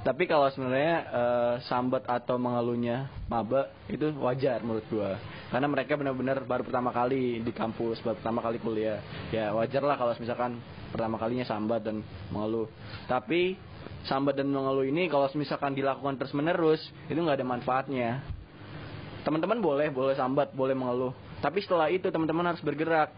tapi 0.01 0.25
kalau 0.25 0.49
sebenarnya 0.49 0.97
eh, 1.07 1.55
sambat 1.69 2.09
atau 2.09 2.41
mengeluhnya 2.41 3.13
maba 3.29 3.69
itu 3.87 4.11
wajar 4.19 4.65
menurut 4.65 4.85
gua. 4.89 5.21
Karena 5.53 5.69
mereka 5.69 6.01
benar-benar 6.01 6.41
baru 6.49 6.65
pertama 6.65 6.91
kali 6.91 7.45
di 7.45 7.53
kampus, 7.53 8.01
baru 8.01 8.17
pertama 8.17 8.41
kali 8.41 8.57
kuliah. 8.59 9.05
Ya 9.29 9.53
wajar 9.53 9.85
lah 9.85 10.01
kalau 10.01 10.17
misalkan 10.17 10.57
pertama 10.91 11.21
kalinya 11.21 11.45
sambat 11.45 11.85
dan 11.85 12.01
mengeluh. 12.33 12.67
Tapi 13.07 13.61
sambat 14.09 14.41
dan 14.41 14.49
mengeluh 14.49 14.89
ini 14.89 15.13
kalau 15.13 15.29
misalkan 15.37 15.77
dilakukan 15.77 16.17
terus-menerus 16.17 16.81
itu 17.13 17.21
nggak 17.21 17.37
ada 17.41 17.47
manfaatnya 17.47 18.11
teman-teman 19.21 19.61
boleh 19.61 19.93
boleh 19.93 20.17
sambat 20.17 20.57
boleh 20.57 20.73
mengeluh 20.73 21.13
tapi 21.45 21.61
setelah 21.61 21.93
itu 21.93 22.09
teman-teman 22.09 22.53
harus 22.53 22.63
bergerak 22.65 23.13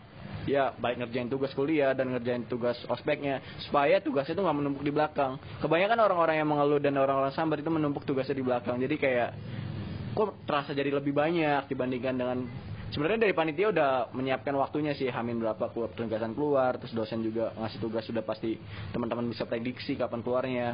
ya 0.49 0.75
baik 0.75 0.99
ngerjain 1.03 1.31
tugas 1.31 1.55
kuliah 1.55 1.95
dan 1.95 2.11
ngerjain 2.11 2.45
tugas 2.51 2.75
ospeknya 2.91 3.39
supaya 3.67 4.03
tugas 4.03 4.27
itu 4.27 4.39
nggak 4.39 4.57
menumpuk 4.59 4.83
di 4.83 4.93
belakang. 4.93 5.39
Kebanyakan 5.63 5.99
orang-orang 6.03 6.37
yang 6.43 6.49
mengeluh 6.51 6.81
dan 6.83 6.95
orang-orang 6.99 7.33
sambat 7.35 7.63
itu 7.63 7.71
menumpuk 7.71 8.03
tugasnya 8.03 8.37
di 8.39 8.45
belakang. 8.45 8.77
Jadi 8.79 8.95
kayak 8.99 9.31
kok 10.13 10.45
terasa 10.45 10.77
jadi 10.77 10.93
lebih 10.93 11.15
banyak 11.17 11.71
dibandingkan 11.73 12.15
dengan 12.19 12.39
sebenarnya 12.93 13.25
dari 13.25 13.35
panitia 13.35 13.73
udah 13.73 13.91
menyiapkan 14.13 14.53
waktunya 14.61 14.93
sih 14.93 15.09
hamin 15.09 15.41
berapa 15.41 15.73
keluar 15.73 15.89
penugasan 15.97 16.37
keluar 16.37 16.77
terus 16.77 16.93
dosen 16.93 17.25
juga 17.25 17.57
ngasih 17.57 17.81
tugas 17.81 18.05
sudah 18.05 18.21
pasti 18.21 18.61
teman-teman 18.93 19.33
bisa 19.33 19.49
prediksi 19.49 19.97
kapan 19.97 20.21
keluarnya. 20.21 20.69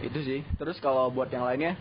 Itu 0.00 0.20
sih. 0.24 0.40
Terus 0.56 0.80
kalau 0.80 1.12
buat 1.12 1.28
yang 1.28 1.44
lainnya 1.44 1.76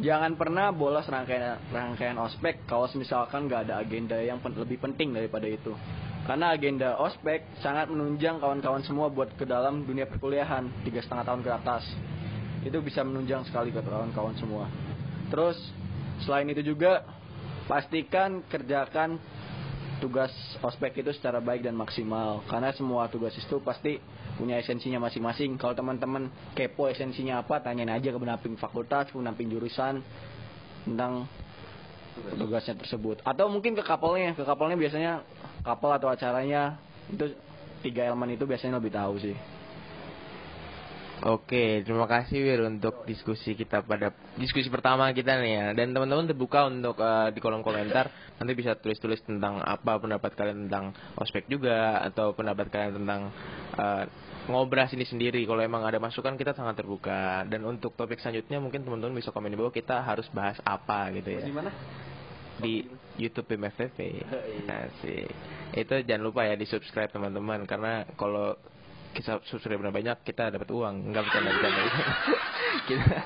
jangan 0.00 0.38
pernah 0.40 0.72
bolos 0.72 1.04
rangkaian 1.04 1.60
rangkaian 1.68 2.16
ospek 2.16 2.64
kalau 2.64 2.88
misalkan 2.96 3.44
nggak 3.44 3.68
ada 3.68 3.84
agenda 3.84 4.16
yang 4.16 4.40
pen- 4.40 4.56
lebih 4.56 4.80
penting 4.80 5.12
daripada 5.12 5.44
itu. 5.44 5.76
Karena 6.22 6.54
agenda 6.54 6.96
ospek 7.02 7.58
sangat 7.60 7.90
menunjang 7.90 8.38
kawan-kawan 8.38 8.86
semua 8.86 9.10
buat 9.10 9.34
ke 9.34 9.42
dalam 9.42 9.82
dunia 9.82 10.06
perkuliahan 10.06 10.70
tiga 10.86 11.02
setengah 11.02 11.26
tahun 11.26 11.40
ke 11.42 11.50
atas. 11.50 11.84
Itu 12.62 12.78
bisa 12.78 13.02
menunjang 13.02 13.42
sekali 13.50 13.74
ke 13.74 13.82
kawan-kawan 13.82 14.38
semua. 14.38 14.70
Terus 15.34 15.58
selain 16.22 16.46
itu 16.46 16.62
juga 16.62 17.02
pastikan 17.66 18.46
kerjakan 18.46 19.18
tugas 20.02 20.34
ospek 20.58 21.06
itu 21.06 21.14
secara 21.14 21.38
baik 21.38 21.62
dan 21.62 21.78
maksimal. 21.78 22.42
Karena 22.50 22.74
semua 22.74 23.06
tugas 23.06 23.30
itu 23.38 23.62
pasti 23.62 24.02
punya 24.34 24.58
esensinya 24.58 25.06
masing-masing. 25.06 25.54
Kalau 25.54 25.78
teman-teman 25.78 26.26
kepo 26.58 26.90
esensinya 26.90 27.38
apa 27.38 27.62
tanyain 27.62 27.86
aja 27.86 28.10
ke 28.10 28.18
penamping 28.18 28.58
fakultas 28.58 29.14
penamping 29.14 29.46
jurusan 29.46 30.02
tentang 30.82 31.30
tugasnya 32.34 32.74
tersebut. 32.82 33.22
Atau 33.22 33.46
mungkin 33.46 33.78
ke 33.78 33.86
kapolnya 33.86 34.34
ke 34.34 34.42
kapolnya 34.42 34.74
biasanya 34.74 35.22
kapal 35.62 35.94
atau 35.94 36.10
acaranya 36.10 36.82
itu 37.06 37.30
tiga 37.86 38.02
elemen 38.10 38.34
itu 38.34 38.42
biasanya 38.42 38.82
lebih 38.82 38.90
tahu 38.90 39.22
sih 39.22 39.36
Oke, 41.22 41.86
terima 41.86 42.10
kasih 42.10 42.42
Wir 42.42 42.58
untuk 42.66 43.06
diskusi 43.06 43.54
kita 43.54 43.86
pada 43.86 44.10
diskusi 44.34 44.66
pertama 44.66 45.06
kita 45.14 45.38
nih 45.38 45.52
ya. 45.54 45.66
Dan 45.70 45.94
teman-teman 45.94 46.26
terbuka 46.26 46.66
untuk 46.66 46.98
uh, 46.98 47.30
di 47.30 47.38
kolom 47.38 47.62
komentar 47.62 48.10
nanti 48.42 48.52
bisa 48.58 48.74
tulis-tulis 48.74 49.22
tentang 49.22 49.62
apa 49.62 50.02
pendapat 50.02 50.34
kalian 50.34 50.66
tentang 50.66 50.90
ospek 51.14 51.46
juga 51.46 52.02
atau 52.02 52.34
pendapat 52.34 52.66
kalian 52.74 53.06
tentang 53.06 53.30
uh, 53.78 54.04
ngobras 54.50 54.90
ini 54.98 55.06
sendiri. 55.06 55.46
Kalau 55.46 55.62
emang 55.62 55.86
ada 55.86 56.02
masukan 56.02 56.34
kita 56.34 56.58
sangat 56.58 56.82
terbuka. 56.82 57.46
Dan 57.46 57.70
untuk 57.70 57.94
topik 57.94 58.18
selanjutnya 58.18 58.58
mungkin 58.58 58.82
teman-teman 58.82 59.14
bisa 59.14 59.30
komen 59.30 59.54
di 59.54 59.58
bawah 59.62 59.70
kita 59.70 60.02
harus 60.02 60.26
bahas 60.34 60.58
apa 60.66 61.14
gitu 61.14 61.38
ya. 61.38 61.46
di 61.46 61.54
mana 61.54 61.70
Di 62.58 62.82
YouTube 63.14 63.46
BMFTV. 63.46 64.26
Asik. 64.66 65.30
Itu 65.70 65.94
jangan 66.02 66.22
lupa 66.26 66.50
ya 66.50 66.58
di 66.58 66.66
subscribe 66.66 67.14
teman-teman 67.14 67.62
karena 67.70 68.10
kalau 68.18 68.58
kita 69.12 69.44
subscriber 69.46 69.92
banyak 69.92 70.24
kita 70.24 70.50
dapat 70.52 70.68
uang. 70.72 71.12
Nggak 71.12 71.22
bercanda 71.28 71.50
bercanda 71.52 71.82
kita 72.88 73.16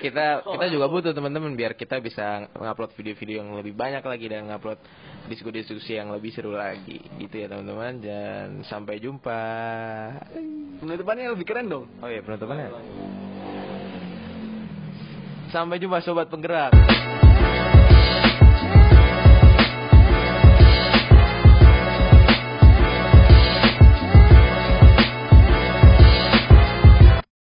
kita 0.00 0.24
kita 0.42 0.64
juga 0.72 0.86
butuh 0.88 1.12
teman-teman 1.12 1.52
biar 1.54 1.76
kita 1.76 2.00
bisa 2.00 2.48
ngupload 2.56 2.96
video-video 2.96 3.44
yang 3.44 3.50
lebih 3.54 3.76
banyak 3.76 4.02
lagi 4.02 4.26
dan 4.26 4.48
ngupload 4.48 4.80
diskusi-diskusi 5.28 6.00
yang 6.00 6.08
lebih 6.10 6.32
seru 6.32 6.56
lagi. 6.56 6.98
Gitu 7.20 7.34
ya 7.44 7.46
teman-teman. 7.52 8.00
Dan 8.00 8.46
sampai 8.64 8.98
jumpa. 8.98 9.40
Penutupannya 10.80 11.36
lebih 11.36 11.46
keren 11.46 11.68
dong. 11.68 11.86
Oh 12.00 12.08
iya 12.08 12.24
penutupannya. 12.24 12.72
Sampai 15.48 15.80
jumpa 15.80 16.04
sobat 16.04 16.28
penggerak 16.28 16.72